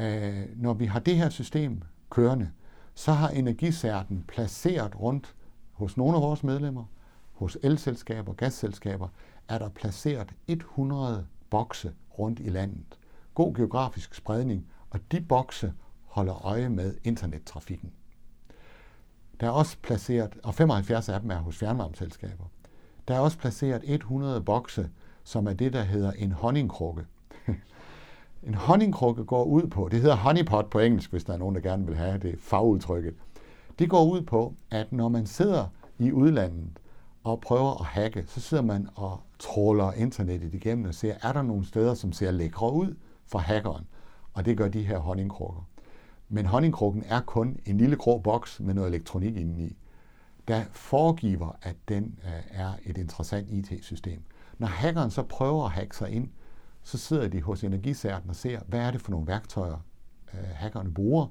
øh, 0.00 0.44
når 0.56 0.74
vi 0.74 0.86
har 0.86 1.00
det 1.00 1.16
her 1.16 1.28
system 1.28 1.82
kørende, 2.10 2.50
så 2.94 3.12
har 3.12 3.28
energisærten 3.28 4.24
placeret 4.28 5.00
rundt 5.00 5.34
hos 5.72 5.96
nogle 5.96 6.16
af 6.16 6.22
vores 6.22 6.44
medlemmer, 6.44 6.84
hos 7.32 7.58
elselskaber, 7.62 8.32
gasselskaber, 8.32 9.08
er 9.48 9.58
der 9.58 9.68
placeret 9.68 10.34
100 10.46 11.26
bokse 11.50 11.92
rundt 12.18 12.40
i 12.40 12.48
landet. 12.48 12.98
God 13.34 13.54
geografisk 13.54 14.14
spredning, 14.14 14.66
og 14.90 15.00
de 15.12 15.20
bokse 15.20 15.72
holder 16.04 16.46
øje 16.46 16.68
med 16.68 16.94
internettrafikken. 17.04 17.92
Der 19.40 19.46
er 19.46 19.50
også 19.50 19.76
placeret, 19.82 20.38
og 20.42 20.54
75 20.54 21.08
af 21.08 21.20
dem 21.20 21.30
er 21.30 21.36
hos 21.36 21.56
fjernvarmeselskaber. 21.56 22.44
Der 23.08 23.14
er 23.14 23.20
også 23.20 23.38
placeret 23.38 23.82
100 23.84 24.40
bokse, 24.40 24.90
som 25.24 25.46
er 25.46 25.52
det, 25.52 25.72
der 25.72 25.82
hedder 25.82 26.12
en 26.12 26.32
honningkrukke. 26.32 27.04
en 28.42 28.54
honningkrukke 28.54 29.24
går 29.24 29.44
ud 29.44 29.66
på, 29.66 29.88
det 29.90 30.00
hedder 30.00 30.16
honeypot 30.16 30.70
på 30.70 30.78
engelsk, 30.78 31.10
hvis 31.10 31.24
der 31.24 31.32
er 31.32 31.38
nogen, 31.38 31.54
der 31.54 31.60
gerne 31.60 31.86
vil 31.86 31.96
have 31.96 32.18
det 32.18 32.34
fagudtrykket. 32.38 33.14
Det 33.78 33.90
går 33.90 34.04
ud 34.04 34.22
på, 34.22 34.54
at 34.70 34.92
når 34.92 35.08
man 35.08 35.26
sidder 35.26 35.66
i 35.98 36.12
udlandet 36.12 36.80
og 37.24 37.40
prøver 37.40 37.80
at 37.80 37.86
hacke, 37.86 38.24
så 38.26 38.40
sidder 38.40 38.62
man 38.62 38.88
og 38.94 39.20
tråler 39.38 39.92
internettet 39.92 40.54
igennem 40.54 40.84
og 40.84 40.94
ser, 40.94 41.14
er 41.22 41.32
der 41.32 41.42
nogle 41.42 41.66
steder, 41.66 41.94
som 41.94 42.12
ser 42.12 42.30
lækre 42.30 42.72
ud 42.72 42.96
for 43.26 43.38
hackeren. 43.38 43.84
Og 44.32 44.44
det 44.44 44.56
gør 44.56 44.68
de 44.68 44.82
her 44.82 44.98
honningkrukker. 44.98 45.68
Men 46.28 46.46
honningkrukken 46.46 47.04
er 47.06 47.20
kun 47.20 47.56
en 47.64 47.78
lille 47.78 47.96
grå 47.96 48.18
boks 48.18 48.60
med 48.60 48.74
noget 48.74 48.88
elektronik 48.88 49.36
indeni, 49.36 49.76
der 50.48 50.64
foregiver, 50.72 51.58
at 51.62 51.76
den 51.88 52.18
øh, 52.24 52.30
er 52.50 52.72
et 52.84 52.98
interessant 52.98 53.48
IT-system. 53.50 54.22
Når 54.58 54.66
hackeren 54.66 55.10
så 55.10 55.22
prøver 55.22 55.64
at 55.64 55.70
hacke 55.70 55.96
sig 55.96 56.10
ind, 56.10 56.28
så 56.86 56.98
sidder 56.98 57.28
de 57.28 57.42
hos 57.42 57.64
Energisærten 57.64 58.30
og 58.30 58.36
ser, 58.36 58.60
hvad 58.66 58.80
er 58.80 58.90
det 58.90 59.00
for 59.00 59.10
nogle 59.10 59.26
værktøjer, 59.26 59.84
øh, 60.34 60.40
hackerne 60.54 60.94
bruger, 60.94 61.26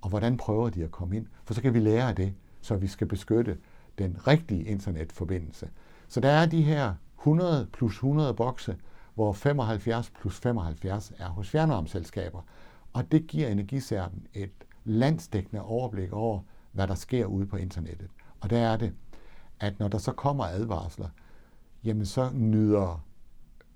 og 0.00 0.08
hvordan 0.08 0.36
prøver 0.36 0.70
de 0.70 0.84
at 0.84 0.90
komme 0.90 1.16
ind. 1.16 1.26
For 1.44 1.54
så 1.54 1.62
kan 1.62 1.74
vi 1.74 1.80
lære 1.80 2.08
af 2.08 2.16
det, 2.16 2.34
så 2.60 2.76
vi 2.76 2.86
skal 2.86 3.06
beskytte 3.06 3.58
den 3.98 4.16
rigtige 4.26 4.64
internetforbindelse. 4.64 5.70
Så 6.08 6.20
der 6.20 6.28
er 6.28 6.46
de 6.46 6.62
her 6.62 6.94
100 7.18 7.66
plus 7.72 7.94
100 7.94 8.34
bokse, 8.34 8.76
hvor 9.14 9.32
75 9.32 10.10
plus 10.10 10.40
75 10.40 11.12
er 11.18 11.28
hos 11.28 11.48
fjernvarmeselskaber. 11.48 12.42
Og 12.92 13.12
det 13.12 13.26
giver 13.26 13.48
Energisærten 13.48 14.26
et 14.34 14.52
landsdækkende 14.84 15.62
overblik 15.62 16.12
over, 16.12 16.40
hvad 16.72 16.88
der 16.88 16.94
sker 16.94 17.26
ude 17.26 17.46
på 17.46 17.56
internettet. 17.56 18.08
Og 18.40 18.50
der 18.50 18.58
er 18.58 18.76
det, 18.76 18.92
at 19.60 19.78
når 19.78 19.88
der 19.88 19.98
så 19.98 20.12
kommer 20.12 20.44
advarsler, 20.44 21.08
jamen 21.84 22.06
så 22.06 22.30
nyder 22.30 23.04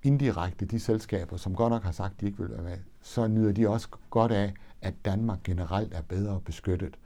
indirekte 0.02 0.64
de 0.64 0.80
selskaber, 0.80 1.37
som 1.37 1.54
godt 1.54 1.70
nok 1.70 1.82
har 1.82 1.92
sagt, 1.92 2.14
at 2.14 2.20
de 2.20 2.26
ikke 2.26 2.38
vil 2.38 2.50
være 2.50 2.62
med, 2.62 2.78
så 3.02 3.26
nyder 3.26 3.52
de 3.52 3.68
også 3.68 3.88
godt 4.11 4.32
af, 4.32 4.54
at 4.82 4.94
Danmark 5.04 5.42
generelt 5.42 5.94
er 5.94 6.02
bedre 6.02 6.40
beskyttet. 6.40 6.98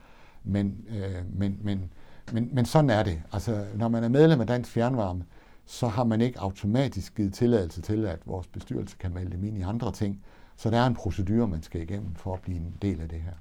Men, 0.43 0.85
øh, 0.89 1.39
men, 1.39 1.59
men, 1.61 1.93
men, 2.33 2.49
men 2.53 2.65
sådan 2.65 2.89
er 2.89 3.03
det. 3.03 3.23
Altså, 3.31 3.67
når 3.75 3.87
man 3.87 4.03
er 4.03 4.09
medlem 4.09 4.41
af 4.41 4.47
Dansk 4.47 4.71
Fjernvarme, 4.71 5.25
så 5.65 5.87
har 5.87 6.03
man 6.03 6.21
ikke 6.21 6.39
automatisk 6.39 7.15
givet 7.15 7.33
tilladelse 7.33 7.81
til, 7.81 8.05
at 8.05 8.19
vores 8.25 8.47
bestyrelse 8.47 8.97
kan 8.99 9.13
melde 9.13 9.31
dem 9.31 9.43
ind 9.43 9.57
i 9.57 9.61
andre 9.61 9.91
ting. 9.91 10.23
Så 10.55 10.69
der 10.69 10.79
er 10.79 10.87
en 10.87 10.95
procedure, 10.95 11.47
man 11.47 11.63
skal 11.63 11.81
igennem 11.81 12.15
for 12.15 12.33
at 12.33 12.41
blive 12.41 12.57
en 12.57 12.77
del 12.81 13.01
af 13.01 13.09
det 13.09 13.21
her. 13.21 13.33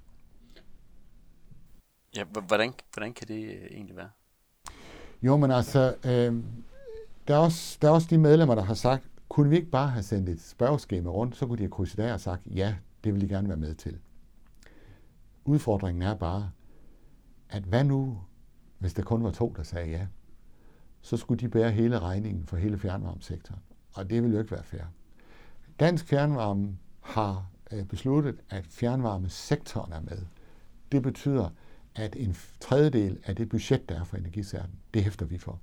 Ja, 2.17 2.25
hvordan, 2.25 2.73
hvordan 2.95 3.13
kan 3.13 3.29
det 3.29 3.45
øh, 3.45 3.67
egentlig 3.71 3.97
være? 3.97 4.11
Jo, 5.23 5.37
men 5.37 5.51
altså, 5.51 5.95
øh, 6.05 6.35
der, 7.29 7.35
er 7.35 7.39
også, 7.39 7.79
der 7.83 7.89
er 7.89 7.93
også 7.93 8.07
de 8.11 8.19
medlemmer, 8.19 8.55
der 8.55 8.63
har 8.63 8.75
sagt, 8.75 9.05
kunne 9.33 9.51
vi 9.51 9.57
ikke 9.57 9.71
bare 9.71 9.89
have 9.89 10.03
sendt 10.03 10.29
et 10.29 10.41
spørgeskema 10.41 11.11
rundt, 11.11 11.37
så 11.37 11.47
kunne 11.47 11.59
de 11.59 11.63
have 11.63 11.71
krydset 11.71 11.99
af 11.99 12.13
og 12.13 12.21
sagt, 12.21 12.43
ja, 12.47 12.75
det 13.05 13.13
vil 13.13 13.21
de 13.21 13.29
gerne 13.29 13.49
være 13.49 13.57
med 13.57 13.75
til. 13.75 13.99
Udfordringen 15.45 16.03
er 16.03 16.15
bare, 16.15 16.51
at 17.49 17.63
hvad 17.63 17.85
nu, 17.85 18.19
hvis 18.79 18.95
der 18.95 19.03
kun 19.03 19.25
var 19.25 19.31
to, 19.31 19.55
der 19.57 19.63
sagde 19.63 19.91
ja? 19.91 20.07
Så 21.01 21.17
skulle 21.17 21.41
de 21.41 21.49
bære 21.49 21.71
hele 21.71 21.99
regningen 21.99 22.47
for 22.47 22.57
hele 22.57 22.79
fjernvarmesektoren. 22.79 23.61
Og 23.95 24.11
det 24.11 24.23
vil 24.23 24.33
jo 24.33 24.39
ikke 24.39 24.51
være 24.51 24.65
fair. 24.65 24.83
Dansk 25.81 26.07
Fjernvarme 26.07 26.79
har 27.01 27.47
øh, 27.73 27.85
besluttet, 27.85 28.41
at 28.51 28.67
fjernvarmesektoren 28.67 29.93
er 29.93 30.01
med. 30.01 30.19
Det 30.93 31.03
betyder, 31.03 31.51
at 31.95 32.17
en 32.17 32.37
tredjedel 32.61 33.19
af 33.25 33.37
det 33.37 33.49
budget, 33.49 33.89
der 33.89 34.01
er 34.01 34.05
for 34.05 34.17
energisærten, 34.17 34.75
det 34.95 35.05
hæfter 35.05 35.27
vi 35.27 35.39
for. 35.39 35.61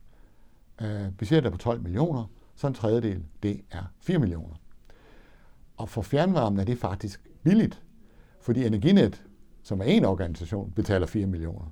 Øh, 0.81 1.11
budgettet 1.17 1.45
er 1.45 1.51
på 1.51 1.57
12 1.57 1.81
millioner, 1.81 2.25
så 2.59 2.67
en 2.67 2.73
tredjedel, 2.73 3.23
det 3.43 3.61
er 3.71 3.83
4 3.99 4.19
millioner. 4.19 4.55
Og 5.77 5.89
for 5.89 6.01
fjernvarmen 6.01 6.59
er 6.59 6.63
det 6.63 6.77
faktisk 6.77 7.29
billigt, 7.43 7.83
fordi 8.41 8.65
Energinet, 8.65 9.23
som 9.63 9.79
er 9.79 9.85
en 9.85 10.05
organisation, 10.05 10.71
betaler 10.71 11.07
4 11.07 11.25
millioner. 11.25 11.65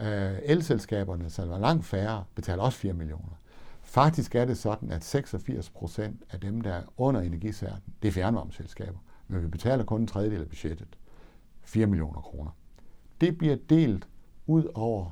Øh, 0.00 0.38
elselskaberne, 0.42 1.30
som 1.30 1.50
er 1.50 1.58
langt 1.58 1.84
færre, 1.84 2.24
betaler 2.34 2.62
også 2.62 2.78
4 2.78 2.92
millioner. 2.92 3.40
Faktisk 3.82 4.34
er 4.34 4.44
det 4.44 4.58
sådan, 4.58 4.92
at 4.92 5.04
86 5.04 5.70
procent 5.70 6.22
af 6.30 6.40
dem, 6.40 6.60
der 6.60 6.72
er 6.72 6.82
under 6.96 7.20
energisærten, 7.20 7.94
det 8.02 8.08
er 8.08 8.12
fjernvarmeselskaber. 8.12 8.98
Men 9.28 9.42
vi 9.42 9.48
betaler 9.48 9.84
kun 9.84 10.00
en 10.00 10.06
tredjedel 10.06 10.40
af 10.40 10.48
budgettet. 10.48 10.98
4 11.62 11.86
millioner 11.86 12.20
kroner. 12.20 12.50
Det 13.20 13.38
bliver 13.38 13.56
delt 13.70 14.08
ud 14.46 14.64
over 14.74 15.10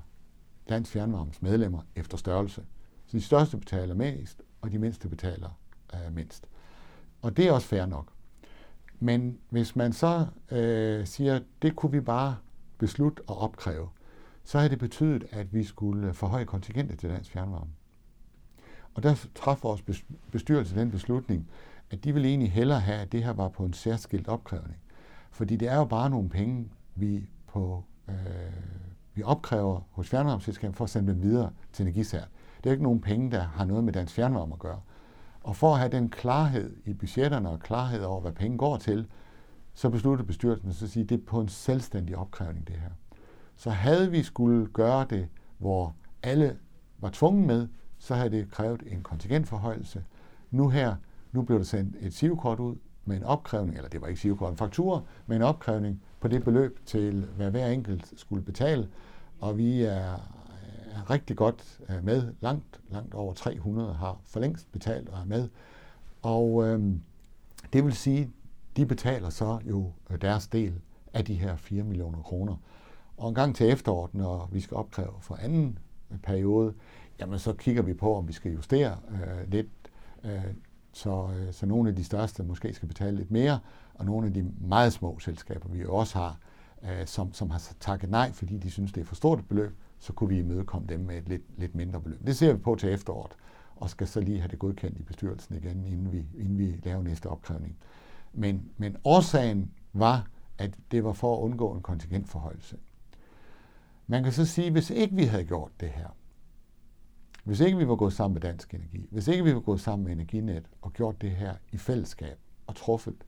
Dansk 0.68 0.92
Fjernvarmes 0.92 1.42
medlemmer 1.42 1.80
efter 1.96 2.16
størrelse. 2.16 2.62
Så 3.06 3.16
de 3.16 3.22
største 3.22 3.56
betaler 3.56 3.94
mest, 3.94 4.42
og 4.66 4.72
de 4.72 4.78
mindste 4.78 5.08
betaler 5.08 5.58
øh, 5.94 6.14
mindst. 6.14 6.48
Og 7.22 7.36
det 7.36 7.48
er 7.48 7.52
også 7.52 7.68
fair 7.68 7.86
nok. 7.86 8.12
Men 9.00 9.38
hvis 9.50 9.76
man 9.76 9.92
så 9.92 10.26
øh, 10.50 11.06
siger, 11.06 11.40
det 11.62 11.76
kunne 11.76 11.92
vi 11.92 12.00
bare 12.00 12.36
beslutte 12.78 13.22
at 13.28 13.36
opkræve, 13.36 13.88
så 14.44 14.58
har 14.58 14.68
det 14.68 14.78
betydet, 14.78 15.24
at 15.30 15.54
vi 15.54 15.64
skulle 15.64 16.14
forhøje 16.14 16.44
kontingentet 16.44 16.98
til 16.98 17.10
dansk 17.10 17.30
fjernvarme. 17.30 17.70
Og 18.94 19.02
der 19.02 19.28
traf 19.34 19.62
vores 19.62 19.84
bestyrelse 20.32 20.76
den 20.76 20.90
beslutning, 20.90 21.50
at 21.90 22.04
de 22.04 22.12
ville 22.12 22.28
egentlig 22.28 22.52
hellere 22.52 22.80
have, 22.80 22.98
at 22.98 23.12
det 23.12 23.24
her 23.24 23.32
var 23.32 23.48
på 23.48 23.64
en 23.64 23.72
særskilt 23.72 24.28
opkrævning. 24.28 24.78
Fordi 25.30 25.56
det 25.56 25.68
er 25.68 25.76
jo 25.76 25.84
bare 25.84 26.10
nogle 26.10 26.28
penge, 26.28 26.68
vi, 26.94 27.28
på, 27.46 27.84
øh, 28.08 28.14
vi 29.14 29.22
opkræver 29.22 29.80
hos 29.90 30.08
fjernvarmeselskabet 30.08 30.76
for 30.76 30.84
at 30.84 30.90
sende 30.90 31.12
dem 31.12 31.22
videre 31.22 31.50
til 31.72 31.82
energisært. 31.82 32.28
Det 32.66 32.70
er 32.70 32.74
ikke 32.74 32.84
nogen 32.84 33.00
penge, 33.00 33.30
der 33.30 33.40
har 33.40 33.64
noget 33.64 33.84
med 33.84 33.92
dansk 33.92 34.14
fjernvarme 34.14 34.52
at 34.52 34.58
gøre. 34.58 34.80
Og 35.40 35.56
for 35.56 35.72
at 35.72 35.78
have 35.78 35.90
den 35.90 36.08
klarhed 36.08 36.76
i 36.84 36.92
budgetterne 36.92 37.50
og 37.50 37.60
klarhed 37.60 38.02
over, 38.02 38.20
hvad 38.20 38.32
penge 38.32 38.58
går 38.58 38.76
til, 38.76 39.06
så 39.74 39.90
besluttede 39.90 40.26
bestyrelsen 40.26 40.68
at 40.68 40.74
sige, 40.74 41.02
at 41.02 41.08
det 41.08 41.20
er 41.20 41.24
på 41.26 41.40
en 41.40 41.48
selvstændig 41.48 42.16
opkrævning, 42.16 42.68
det 42.68 42.76
her. 42.76 42.90
Så 43.56 43.70
havde 43.70 44.10
vi 44.10 44.22
skulle 44.22 44.66
gøre 44.66 45.06
det, 45.10 45.28
hvor 45.58 45.94
alle 46.22 46.56
var 46.98 47.10
tvunget 47.12 47.46
med, 47.46 47.68
så 47.98 48.14
havde 48.14 48.30
det 48.30 48.50
krævet 48.50 48.82
en 48.86 49.02
kontingentforhøjelse. 49.02 50.04
Nu 50.50 50.68
her, 50.68 50.94
nu 51.32 51.42
blev 51.42 51.58
der 51.58 51.64
sendt 51.64 51.96
et 52.00 52.14
sivkort 52.14 52.60
ud 52.60 52.76
med 53.04 53.16
en 53.16 53.24
opkrævning, 53.24 53.76
eller 53.76 53.88
det 53.88 54.00
var 54.00 54.06
ikke 54.06 54.20
sivkort, 54.20 54.50
en 54.50 54.56
faktura, 54.56 55.00
med 55.26 55.36
en 55.36 55.42
opkrævning 55.42 56.02
på 56.20 56.28
det 56.28 56.44
beløb 56.44 56.78
til, 56.86 57.26
hvad 57.36 57.50
hver 57.50 57.66
enkelt 57.66 58.12
skulle 58.16 58.42
betale. 58.42 58.88
Og 59.40 59.58
vi 59.58 59.82
er 59.82 60.35
rigtig 61.10 61.36
godt 61.36 61.80
øh, 61.88 62.04
med. 62.04 62.34
Langt, 62.40 62.80
langt 62.90 63.14
over 63.14 63.34
300 63.34 63.94
har 63.94 64.20
for 64.24 64.40
længst 64.40 64.72
betalt 64.72 65.08
og 65.08 65.18
er 65.18 65.24
med. 65.24 65.48
Og 66.22 66.66
øh, 66.66 66.92
det 67.72 67.84
vil 67.84 67.92
sige, 67.92 68.30
de 68.76 68.86
betaler 68.86 69.30
så 69.30 69.58
jo 69.64 69.92
øh, 70.10 70.20
deres 70.20 70.48
del 70.48 70.80
af 71.12 71.24
de 71.24 71.34
her 71.34 71.56
4 71.56 71.82
millioner 71.82 72.22
kroner. 72.22 72.56
Og 73.16 73.28
en 73.28 73.34
gang 73.34 73.56
til 73.56 73.70
efteråret, 73.70 74.14
når 74.14 74.48
vi 74.52 74.60
skal 74.60 74.76
opkræve 74.76 75.14
for 75.20 75.34
anden 75.34 75.78
øh, 76.10 76.18
periode, 76.18 76.74
jamen 77.20 77.38
så 77.38 77.52
kigger 77.52 77.82
vi 77.82 77.94
på, 77.94 78.16
om 78.16 78.28
vi 78.28 78.32
skal 78.32 78.52
justere 78.52 78.96
øh, 79.10 79.50
lidt, 79.50 79.66
øh, 80.24 80.44
så, 80.92 81.28
øh, 81.38 81.52
så 81.52 81.66
nogle 81.66 81.88
af 81.88 81.96
de 81.96 82.04
største 82.04 82.42
måske 82.42 82.74
skal 82.74 82.88
betale 82.88 83.16
lidt 83.16 83.30
mere, 83.30 83.58
og 83.94 84.04
nogle 84.04 84.26
af 84.26 84.32
de 84.32 84.52
meget 84.60 84.92
små 84.92 85.18
selskaber, 85.18 85.68
vi 85.68 85.80
jo 85.80 85.94
også 85.94 86.18
har, 86.18 86.38
øh, 86.82 87.06
som, 87.06 87.32
som 87.32 87.50
har 87.50 87.62
takket 87.80 88.10
nej, 88.10 88.32
fordi 88.32 88.58
de 88.58 88.70
synes, 88.70 88.92
det 88.92 89.00
er 89.00 89.04
for 89.04 89.14
stort 89.14 89.38
et 89.38 89.48
beløb, 89.48 89.76
så 89.98 90.12
kunne 90.12 90.28
vi 90.28 90.38
imødekomme 90.38 90.88
dem 90.88 91.00
med 91.00 91.18
et 91.18 91.28
lidt, 91.28 91.42
lidt 91.58 91.74
mindre 91.74 92.00
beløb. 92.00 92.26
Det 92.26 92.36
ser 92.36 92.52
vi 92.52 92.58
på 92.58 92.74
til 92.74 92.92
efteråret, 92.92 93.36
og 93.76 93.90
skal 93.90 94.06
så 94.06 94.20
lige 94.20 94.40
have 94.40 94.50
det 94.50 94.58
godkendt 94.58 94.98
i 94.98 95.02
bestyrelsen 95.02 95.54
igen, 95.56 95.84
inden 95.84 96.12
vi, 96.12 96.26
inden 96.38 96.58
vi 96.58 96.80
laver 96.84 97.02
næste 97.02 97.26
opkrævning. 97.26 97.76
Men, 98.32 98.70
men 98.76 98.96
årsagen 99.04 99.70
var, 99.92 100.30
at 100.58 100.74
det 100.90 101.04
var 101.04 101.12
for 101.12 101.36
at 101.36 101.40
undgå 101.40 101.72
en 101.72 101.82
kontingentforhøjelse. 101.82 102.76
Man 104.06 104.22
kan 104.22 104.32
så 104.32 104.44
sige, 104.44 104.70
hvis 104.70 104.90
ikke 104.90 105.16
vi 105.16 105.24
havde 105.24 105.44
gjort 105.44 105.70
det 105.80 105.88
her, 105.88 106.08
hvis 107.44 107.60
ikke 107.60 107.78
vi 107.78 107.88
var 107.88 107.96
gået 107.96 108.12
sammen 108.12 108.34
med 108.34 108.40
Dansk 108.42 108.74
Energi, 108.74 109.08
hvis 109.10 109.28
ikke 109.28 109.44
vi 109.44 109.54
var 109.54 109.60
gået 109.60 109.80
sammen 109.80 110.04
med 110.04 110.12
Energinet 110.12 110.70
og 110.82 110.92
gjort 110.92 111.20
det 111.20 111.30
her 111.30 111.54
i 111.72 111.76
fællesskab 111.76 112.38
og 112.66 112.76
truffet 112.76 113.24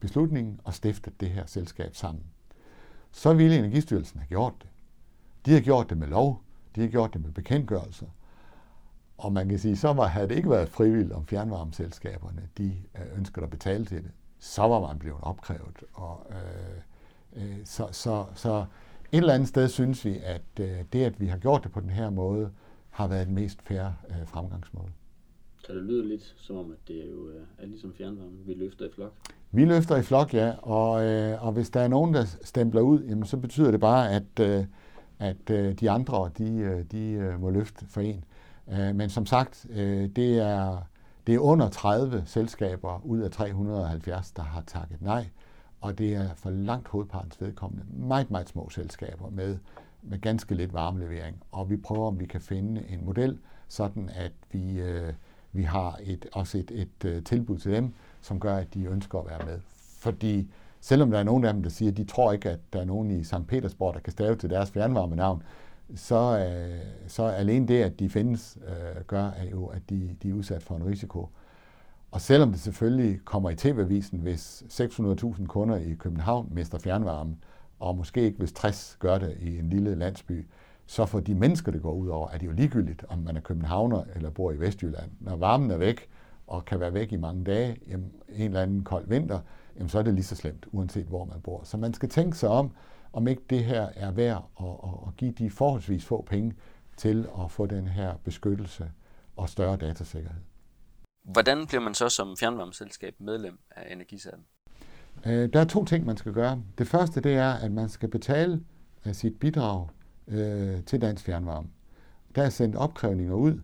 beslutningen 0.00 0.60
og 0.64 0.74
stiftet 0.74 1.20
det 1.20 1.30
her 1.30 1.46
selskab 1.46 1.94
sammen, 1.94 2.24
så 3.12 3.34
ville 3.34 3.58
Energistyrelsen 3.58 4.20
have 4.20 4.28
gjort 4.28 4.54
det. 4.62 4.68
De 5.46 5.52
har 5.52 5.60
gjort 5.60 5.90
det 5.90 5.98
med 5.98 6.08
lov, 6.08 6.42
de 6.74 6.80
har 6.80 6.88
gjort 6.88 7.14
det 7.14 7.22
med 7.22 7.30
bekendtgørelser, 7.30 8.06
og 9.18 9.32
man 9.32 9.48
kan 9.48 9.58
sige, 9.58 9.76
så 9.76 9.92
var, 9.92 10.06
havde 10.06 10.28
det 10.28 10.36
ikke 10.36 10.50
været 10.50 10.68
frivilligt, 10.68 11.12
om 11.12 11.26
fjernvarmeselskaberne 11.26 12.48
de 12.58 12.72
øh, 12.94 13.18
ønsker 13.18 13.42
at 13.42 13.50
betale 13.50 13.84
til 13.84 14.02
det, 14.02 14.10
så 14.38 14.62
var 14.62 14.80
man 14.80 14.98
blevet 14.98 15.20
opkrævet. 15.22 15.84
Og, 15.92 16.26
øh, 16.30 17.42
øh, 17.42 17.56
så, 17.64 17.88
så, 17.92 18.24
så 18.34 18.64
et 19.12 19.18
eller 19.18 19.34
andet 19.34 19.48
sted 19.48 19.68
synes 19.68 20.04
vi, 20.04 20.18
at 20.22 20.42
øh, 20.60 20.84
det, 20.92 21.04
at 21.04 21.20
vi 21.20 21.26
har 21.26 21.38
gjort 21.38 21.64
det 21.64 21.72
på 21.72 21.80
den 21.80 21.90
her 21.90 22.10
måde, 22.10 22.50
har 22.90 23.08
været 23.08 23.26
den 23.26 23.34
mest 23.34 23.62
færre 23.62 23.94
øh, 24.08 24.26
fremgangsmåde. 24.26 24.88
Så 25.58 25.74
det 25.74 25.82
lyder 25.82 26.04
lidt 26.04 26.34
som 26.38 26.56
om, 26.56 26.72
at 26.72 26.88
det 26.88 26.96
er 27.04 27.10
jo 27.10 27.28
øh, 27.28 27.42
er 27.58 27.66
ligesom 27.66 27.94
fjernvarme. 27.94 28.38
Vi 28.46 28.54
løfter 28.54 28.86
i 28.86 28.88
flok. 28.94 29.12
Vi 29.50 29.64
løfter 29.64 29.96
i 29.96 30.02
flok, 30.02 30.34
ja. 30.34 30.52
Og, 30.62 31.04
øh, 31.04 31.44
og 31.46 31.52
hvis 31.52 31.70
der 31.70 31.80
er 31.80 31.88
nogen, 31.88 32.14
der 32.14 32.24
stempler 32.42 32.80
ud, 32.80 33.02
jamen, 33.02 33.24
så 33.24 33.36
betyder 33.36 33.70
det 33.70 33.80
bare, 33.80 34.10
at, 34.10 34.40
øh, 34.40 34.64
at 35.18 35.50
øh, 35.50 35.74
de 35.74 35.90
andre, 35.90 36.30
de, 36.38 36.56
øh, 36.56 36.84
de 36.92 37.10
øh, 37.10 37.40
må 37.40 37.50
løfte 37.50 37.86
for 37.88 38.00
en. 38.00 38.24
Øh, 38.72 38.94
men 38.94 39.10
som 39.10 39.26
sagt, 39.26 39.66
øh, 39.70 40.08
det, 40.16 40.38
er, 40.38 40.78
det 41.26 41.34
er 41.34 41.38
under 41.38 41.68
30 41.68 42.22
selskaber 42.26 43.00
ud 43.04 43.20
af 43.20 43.30
370, 43.30 44.30
der 44.30 44.42
har 44.42 44.62
takket 44.66 45.02
nej. 45.02 45.26
Og 45.80 45.98
det 45.98 46.14
er 46.14 46.34
for 46.34 46.50
langt 46.50 46.88
hovedpartens 46.88 47.40
vedkommende 47.40 47.84
meget, 47.88 48.30
meget 48.30 48.48
små 48.48 48.70
selskaber 48.70 49.30
med 49.30 49.58
med 50.08 50.18
ganske 50.18 50.54
lidt 50.54 50.72
varmelevering. 50.72 51.42
Og 51.52 51.70
vi 51.70 51.76
prøver, 51.76 52.06
om 52.06 52.20
vi 52.20 52.26
kan 52.26 52.40
finde 52.40 52.84
en 52.88 53.04
model, 53.04 53.38
sådan 53.68 54.10
at 54.14 54.32
vi, 54.52 54.80
øh, 54.80 55.12
vi 55.52 55.62
har 55.62 55.98
et, 56.02 56.26
også 56.32 56.58
et, 56.58 56.70
et, 56.70 57.04
et 57.04 57.26
tilbud 57.26 57.58
til 57.58 57.72
dem, 57.72 57.94
som 58.20 58.40
gør, 58.40 58.56
at 58.56 58.74
de 58.74 58.84
ønsker 58.84 59.18
at 59.18 59.26
være 59.26 59.46
med. 59.46 59.60
Fordi 59.98 60.50
selvom 60.86 61.10
der 61.10 61.18
er 61.18 61.22
nogen 61.22 61.44
af 61.44 61.52
dem, 61.52 61.62
der 61.62 61.70
siger, 61.70 61.90
at 61.90 61.96
de 61.96 62.04
tror 62.04 62.32
ikke, 62.32 62.50
at 62.50 62.58
der 62.72 62.80
er 62.80 62.84
nogen 62.84 63.10
i 63.10 63.24
St. 63.24 63.46
Petersborg, 63.48 63.94
der 63.94 64.00
kan 64.00 64.12
stave 64.12 64.36
til 64.36 64.50
deres 64.50 64.70
fjernvarmenavn, 64.70 65.42
så, 65.94 66.38
øh, 66.38 66.80
så 67.08 67.24
alene 67.24 67.68
det, 67.68 67.82
at 67.82 67.98
de 67.98 68.08
findes, 68.08 68.58
øh, 68.66 69.04
gør 69.06 69.24
at 69.24 69.50
jo, 69.50 69.66
at 69.66 69.90
de, 69.90 70.16
de 70.22 70.28
er 70.28 70.34
udsat 70.34 70.62
for 70.62 70.76
en 70.76 70.86
risiko. 70.86 71.28
Og 72.10 72.20
selvom 72.20 72.50
det 72.50 72.60
selvfølgelig 72.60 73.20
kommer 73.24 73.50
i 73.50 73.54
tv-avisen, 73.54 74.18
hvis 74.18 74.64
600.000 74.68 75.46
kunder 75.46 75.76
i 75.76 75.94
København 75.94 76.48
mister 76.50 76.78
fjernvarme, 76.78 77.36
og 77.80 77.96
måske 77.96 78.22
ikke 78.22 78.38
hvis 78.38 78.52
60 78.52 78.96
gør 79.00 79.18
det 79.18 79.36
i 79.40 79.58
en 79.58 79.70
lille 79.70 79.94
landsby, 79.94 80.46
så 80.86 81.06
for 81.06 81.20
de 81.20 81.34
mennesker, 81.34 81.72
det 81.72 81.82
går 81.82 81.92
ud 81.92 82.08
over, 82.08 82.28
er 82.28 82.38
det 82.38 82.46
jo 82.46 82.52
ligegyldigt, 82.52 83.04
om 83.08 83.18
man 83.18 83.36
er 83.36 83.40
københavner 83.40 84.02
eller 84.14 84.30
bor 84.30 84.52
i 84.52 84.60
Vestjylland. 84.60 85.10
Når 85.20 85.36
varmen 85.36 85.70
er 85.70 85.76
væk, 85.76 86.08
og 86.46 86.64
kan 86.64 86.80
være 86.80 86.94
væk 86.94 87.12
i 87.12 87.16
mange 87.16 87.44
dage, 87.44 87.76
jamen, 87.88 88.12
en 88.28 88.44
eller 88.44 88.62
anden 88.62 88.84
kold 88.84 89.08
vinter, 89.08 89.40
jamen, 89.76 89.88
så 89.88 89.98
er 89.98 90.02
det 90.02 90.14
lige 90.14 90.24
så 90.24 90.36
slemt, 90.36 90.66
uanset 90.72 91.06
hvor 91.06 91.24
man 91.24 91.40
bor. 91.40 91.64
Så 91.64 91.76
man 91.76 91.94
skal 91.94 92.08
tænke 92.08 92.36
sig 92.36 92.48
om, 92.48 92.70
om 93.12 93.28
ikke 93.28 93.42
det 93.50 93.64
her 93.64 93.88
er 93.94 94.10
værd 94.10 94.50
at, 94.60 94.66
at, 94.66 95.08
at 95.08 95.16
give 95.16 95.32
de 95.32 95.50
forholdsvis 95.50 96.04
få 96.04 96.22
penge 96.22 96.54
til 96.96 97.28
at 97.44 97.50
få 97.50 97.66
den 97.66 97.88
her 97.88 98.14
beskyttelse 98.24 98.92
og 99.36 99.48
større 99.48 99.76
datasikkerhed. 99.76 100.40
Hvordan 101.24 101.66
bliver 101.66 101.80
man 101.80 101.94
så 101.94 102.08
som 102.08 102.36
fjernvarmeselskab 102.36 103.14
medlem 103.18 103.58
af 103.70 103.92
Energisaten? 103.92 104.44
Øh, 105.26 105.48
der 105.52 105.60
er 105.60 105.64
to 105.64 105.84
ting, 105.84 106.06
man 106.06 106.16
skal 106.16 106.32
gøre. 106.32 106.62
Det 106.78 106.86
første, 106.86 107.20
det 107.20 107.34
er, 107.34 107.52
at 107.52 107.72
man 107.72 107.88
skal 107.88 108.08
betale 108.08 108.60
af 109.04 109.16
sit 109.16 109.38
bidrag 109.38 109.88
øh, 110.28 110.84
til 110.84 111.00
Dansk 111.00 111.24
Fjernvarme. 111.24 111.68
Der 112.34 112.42
er 112.42 112.48
sendt 112.48 112.76
opkrævninger 112.76 113.34
ud, 113.34 113.60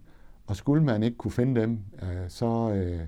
og 0.46 0.56
skulle 0.56 0.84
man 0.84 1.02
ikke 1.02 1.16
kunne 1.16 1.30
finde 1.30 1.60
dem, 1.60 1.80
øh, 2.02 2.28
så 2.28 2.72
øh, 2.72 3.00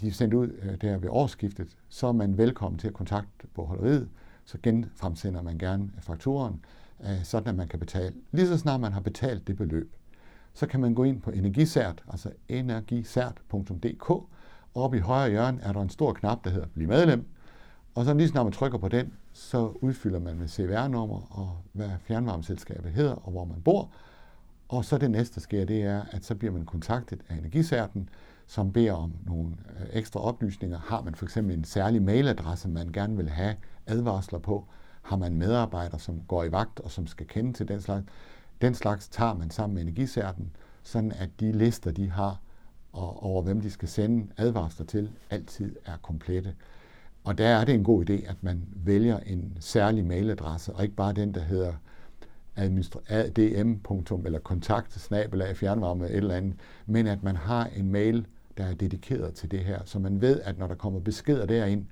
de 0.00 0.06
er 0.06 0.12
sendt 0.12 0.34
ud 0.34 0.48
øh, 0.62 0.80
der 0.80 0.98
ved 0.98 1.08
årsskiftet, 1.08 1.76
så 1.88 2.06
er 2.06 2.12
man 2.12 2.38
velkommen 2.38 2.78
til 2.78 2.88
at 2.88 2.94
kontakte 2.94 3.46
bogholderiet, 3.54 4.08
så 4.44 4.58
genfremsender 4.62 5.42
man 5.42 5.58
gerne 5.58 5.90
fakturen, 6.00 6.64
øh, 7.00 7.24
sådan 7.24 7.48
at 7.48 7.54
man 7.54 7.68
kan 7.68 7.78
betale. 7.78 8.14
Lige 8.32 8.46
så 8.46 8.58
snart 8.58 8.80
man 8.80 8.92
har 8.92 9.00
betalt 9.00 9.46
det 9.46 9.56
beløb, 9.56 9.94
så 10.54 10.66
kan 10.66 10.80
man 10.80 10.94
gå 10.94 11.04
ind 11.04 11.20
på 11.20 11.30
energisært, 11.30 12.02
altså 12.08 12.30
energisært.dk, 12.48 14.10
og 14.10 14.28
oppe 14.74 14.96
i 14.96 15.00
højre 15.00 15.30
hjørne 15.30 15.60
er 15.62 15.72
der 15.72 15.80
en 15.80 15.88
stor 15.90 16.12
knap, 16.12 16.44
der 16.44 16.50
hedder 16.50 16.66
Bliv 16.66 16.88
medlem, 16.88 17.24
og 17.94 18.04
så 18.04 18.14
lige 18.14 18.28
snart 18.28 18.46
man 18.46 18.52
trykker 18.52 18.78
på 18.78 18.88
den, 18.88 19.12
så 19.32 19.72
udfylder 19.80 20.20
man 20.20 20.36
med 20.36 20.48
CVR-nummer 20.48 21.38
og 21.38 21.56
hvad 21.72 21.90
fjernvarmeselskabet 22.00 22.92
hedder 22.92 23.14
og 23.14 23.32
hvor 23.32 23.44
man 23.44 23.62
bor. 23.62 23.90
Og 24.68 24.84
så 24.84 24.98
det 24.98 25.10
næste, 25.10 25.34
der 25.34 25.40
sker, 25.40 25.64
det 25.64 25.82
er, 25.82 26.02
at 26.10 26.24
så 26.24 26.34
bliver 26.34 26.52
man 26.52 26.64
kontaktet 26.64 27.20
af 27.28 27.36
energisærten, 27.36 28.08
som 28.48 28.72
beder 28.72 28.92
om 28.92 29.12
nogle 29.26 29.56
øh, 29.80 29.86
ekstra 29.92 30.20
oplysninger. 30.20 30.78
Har 30.78 31.02
man 31.02 31.14
for 31.14 31.26
eksempel 31.26 31.56
en 31.56 31.64
særlig 31.64 32.02
mailadresse, 32.02 32.68
man 32.68 32.92
gerne 32.92 33.16
vil 33.16 33.28
have 33.28 33.56
advarsler 33.86 34.38
på? 34.38 34.64
Har 35.02 35.16
man 35.16 35.34
medarbejdere, 35.34 35.98
som 35.98 36.20
går 36.28 36.44
i 36.44 36.52
vagt 36.52 36.80
og 36.80 36.90
som 36.90 37.06
skal 37.06 37.26
kende 37.26 37.52
til 37.52 37.68
den 37.68 37.80
slags? 37.80 38.06
Den 38.60 38.74
slags 38.74 39.08
tager 39.08 39.34
man 39.34 39.50
sammen 39.50 39.74
med 39.74 39.82
energisærten, 39.82 40.50
sådan 40.82 41.12
at 41.12 41.30
de 41.40 41.52
lister, 41.52 41.90
de 41.90 42.10
har 42.10 42.40
og 42.92 43.22
over 43.22 43.42
hvem 43.42 43.60
de 43.60 43.70
skal 43.70 43.88
sende 43.88 44.26
advarsler 44.36 44.86
til, 44.86 45.10
altid 45.30 45.76
er 45.84 45.96
komplette. 46.02 46.54
Og 47.24 47.38
der 47.38 47.48
er 47.48 47.64
det 47.64 47.74
en 47.74 47.84
god 47.84 48.10
idé, 48.10 48.30
at 48.30 48.36
man 48.40 48.68
vælger 48.72 49.18
en 49.18 49.56
særlig 49.60 50.04
mailadresse, 50.04 50.72
og 50.72 50.82
ikke 50.82 50.94
bare 50.94 51.12
den, 51.12 51.34
der 51.34 51.40
hedder 51.40 51.72
adm. 52.56 54.24
eller 54.26 54.38
kontakt 54.38 55.12
af 55.12 55.56
fjernvarme 55.56 56.08
et 56.08 56.16
eller 56.16 56.34
andet, 56.34 56.54
men 56.86 57.06
at 57.06 57.22
man 57.22 57.36
har 57.36 57.66
en 57.66 57.92
mail, 57.92 58.26
der 58.58 58.64
er 58.64 58.74
dedikeret 58.74 59.34
til 59.34 59.50
det 59.50 59.64
her, 59.64 59.80
så 59.84 59.98
man 59.98 60.20
ved, 60.20 60.40
at 60.40 60.58
når 60.58 60.66
der 60.66 60.74
kommer 60.74 61.00
beskeder 61.00 61.46
derind, 61.46 61.86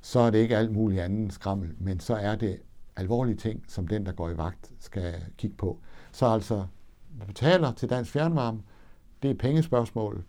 så 0.00 0.20
er 0.20 0.30
det 0.30 0.38
ikke 0.38 0.56
alt 0.56 0.72
muligt 0.72 1.00
andet 1.00 1.32
skrammel, 1.32 1.74
men 1.78 2.00
så 2.00 2.14
er 2.14 2.36
det 2.36 2.58
alvorlige 2.96 3.36
ting, 3.36 3.64
som 3.68 3.88
den, 3.88 4.06
der 4.06 4.12
går 4.12 4.30
i 4.30 4.36
vagt, 4.36 4.72
skal 4.78 5.14
kigge 5.38 5.56
på. 5.56 5.78
Så 6.12 6.26
altså, 6.26 6.66
betaler 7.26 7.72
til 7.72 7.90
Dansk 7.90 8.10
Fjernvarme, 8.10 8.62
det 9.22 9.30
er 9.30 9.34
pengespørgsmålet, 9.34 10.24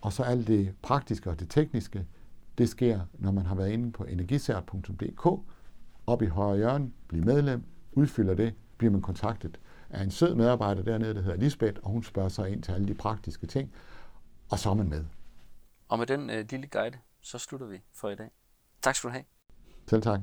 og 0.00 0.12
så 0.12 0.22
alt 0.22 0.46
det 0.46 0.74
praktiske 0.82 1.30
og 1.30 1.40
det 1.40 1.50
tekniske, 1.50 2.06
det 2.58 2.68
sker, 2.68 3.00
når 3.18 3.30
man 3.30 3.46
har 3.46 3.54
været 3.54 3.70
inde 3.70 3.92
på 3.92 4.04
energisært.dk, 4.04 5.26
op 6.06 6.22
i 6.22 6.26
højre 6.26 6.56
hjørne, 6.56 6.90
bliv 7.08 7.24
medlem, 7.24 7.62
udfylder 7.92 8.34
det, 8.34 8.54
bliver 8.78 8.92
man 8.92 9.02
kontaktet 9.02 9.60
af 9.90 10.02
en 10.02 10.10
sød 10.10 10.34
medarbejder 10.34 10.82
dernede, 10.82 11.14
der 11.14 11.22
hedder 11.22 11.36
Lisbeth, 11.36 11.80
og 11.82 11.90
hun 11.90 12.02
spørger 12.02 12.28
sig 12.28 12.50
ind 12.50 12.62
til 12.62 12.72
alle 12.72 12.88
de 12.88 12.94
praktiske 12.94 13.46
ting, 13.46 13.72
og 14.50 14.58
så 14.58 14.70
er 14.70 14.74
man 14.74 14.88
med. 14.88 15.04
Og 15.90 15.98
med 15.98 16.06
den 16.06 16.30
øh, 16.30 16.44
lille 16.50 16.66
guide, 16.66 16.98
så 17.20 17.38
slutter 17.38 17.66
vi 17.66 17.82
for 17.94 18.10
i 18.10 18.14
dag. 18.14 18.30
Tak 18.82 18.94
skal 18.94 19.08
du 19.08 19.12
have. 19.12 19.24
Selv 19.86 20.02
tak. 20.02 20.20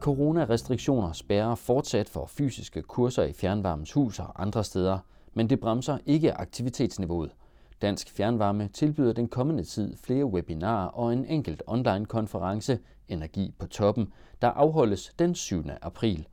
Coronarestriktioner 0.00 1.12
spærrer 1.12 1.54
fortsat 1.54 2.08
for 2.08 2.26
fysiske 2.26 2.82
kurser 2.82 3.22
i 3.22 3.32
fjernvarmens 3.32 3.92
hus 3.92 4.18
og 4.18 4.42
andre 4.42 4.64
steder, 4.64 4.98
men 5.34 5.50
det 5.50 5.60
bremser 5.60 5.98
ikke 6.06 6.34
aktivitetsniveauet. 6.34 7.34
Dansk 7.82 8.10
Fjernvarme 8.10 8.68
tilbyder 8.68 9.12
den 9.12 9.28
kommende 9.28 9.64
tid 9.64 9.96
flere 9.96 10.24
webinarer 10.24 10.88
og 10.88 11.12
en 11.12 11.24
enkelt 11.24 11.62
online-konference, 11.66 12.78
Energi 13.08 13.54
på 13.58 13.66
toppen, 13.66 14.12
der 14.42 14.48
afholdes 14.48 15.12
den 15.18 15.34
7. 15.34 15.64
april. 15.82 16.28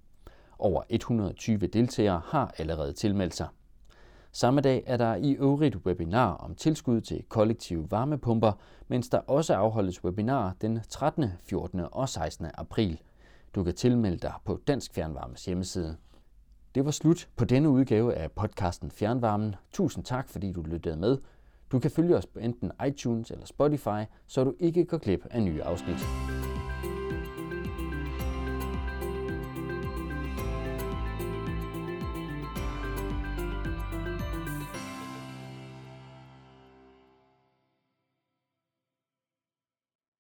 Over 0.60 0.84
120 0.90 1.68
deltagere 1.68 2.22
har 2.26 2.54
allerede 2.58 2.94
tilmeldt 2.94 3.36
sig. 3.36 3.48
Samme 4.34 4.62
dag 4.62 4.84
er 4.86 4.98
der 4.98 5.16
i 5.16 5.32
øvrigt 5.32 5.76
webinar 5.76 6.34
om 6.34 6.56
tilskud 6.56 7.02
til 7.02 7.24
kollektive 7.30 7.92
varmepumper, 7.92 8.52
mens 8.88 9.10
der 9.10 9.18
også 9.18 9.54
afholdes 9.54 10.04
webinar 10.04 10.56
den 10.62 10.80
13., 10.90 11.30
14. 11.44 11.82
og 11.92 12.10
16. 12.10 12.48
april. 12.54 13.02
Du 13.56 13.64
kan 13.64 13.74
tilmelde 13.74 14.18
dig 14.18 14.34
på 14.46 14.60
Dansk 14.68 14.94
Fjernvarmes 14.94 15.46
hjemmeside. 15.46 15.98
Det 16.76 16.86
var 16.86 16.92
slut 16.92 17.30
på 17.36 17.46
denne 17.46 17.70
udgave 17.70 18.14
af 18.14 18.32
podcasten 18.32 18.92
Fjernvarmen. 18.92 19.56
Tusind 19.74 20.04
tak, 20.06 20.30
fordi 20.30 20.52
du 20.52 20.62
lyttede 20.62 20.98
med. 20.98 21.18
Du 21.72 21.80
kan 21.80 21.92
følge 21.92 22.18
os 22.18 22.26
på 22.26 22.40
enten 22.40 22.72
iTunes 22.88 23.32
eller 23.32 23.46
Spotify, 23.46 24.04
så 24.28 24.44
du 24.44 24.54
ikke 24.60 24.86
går 24.86 24.98
glip 24.98 25.26
af 25.32 25.42
nye 25.42 25.64
afsnit. 25.64 26.41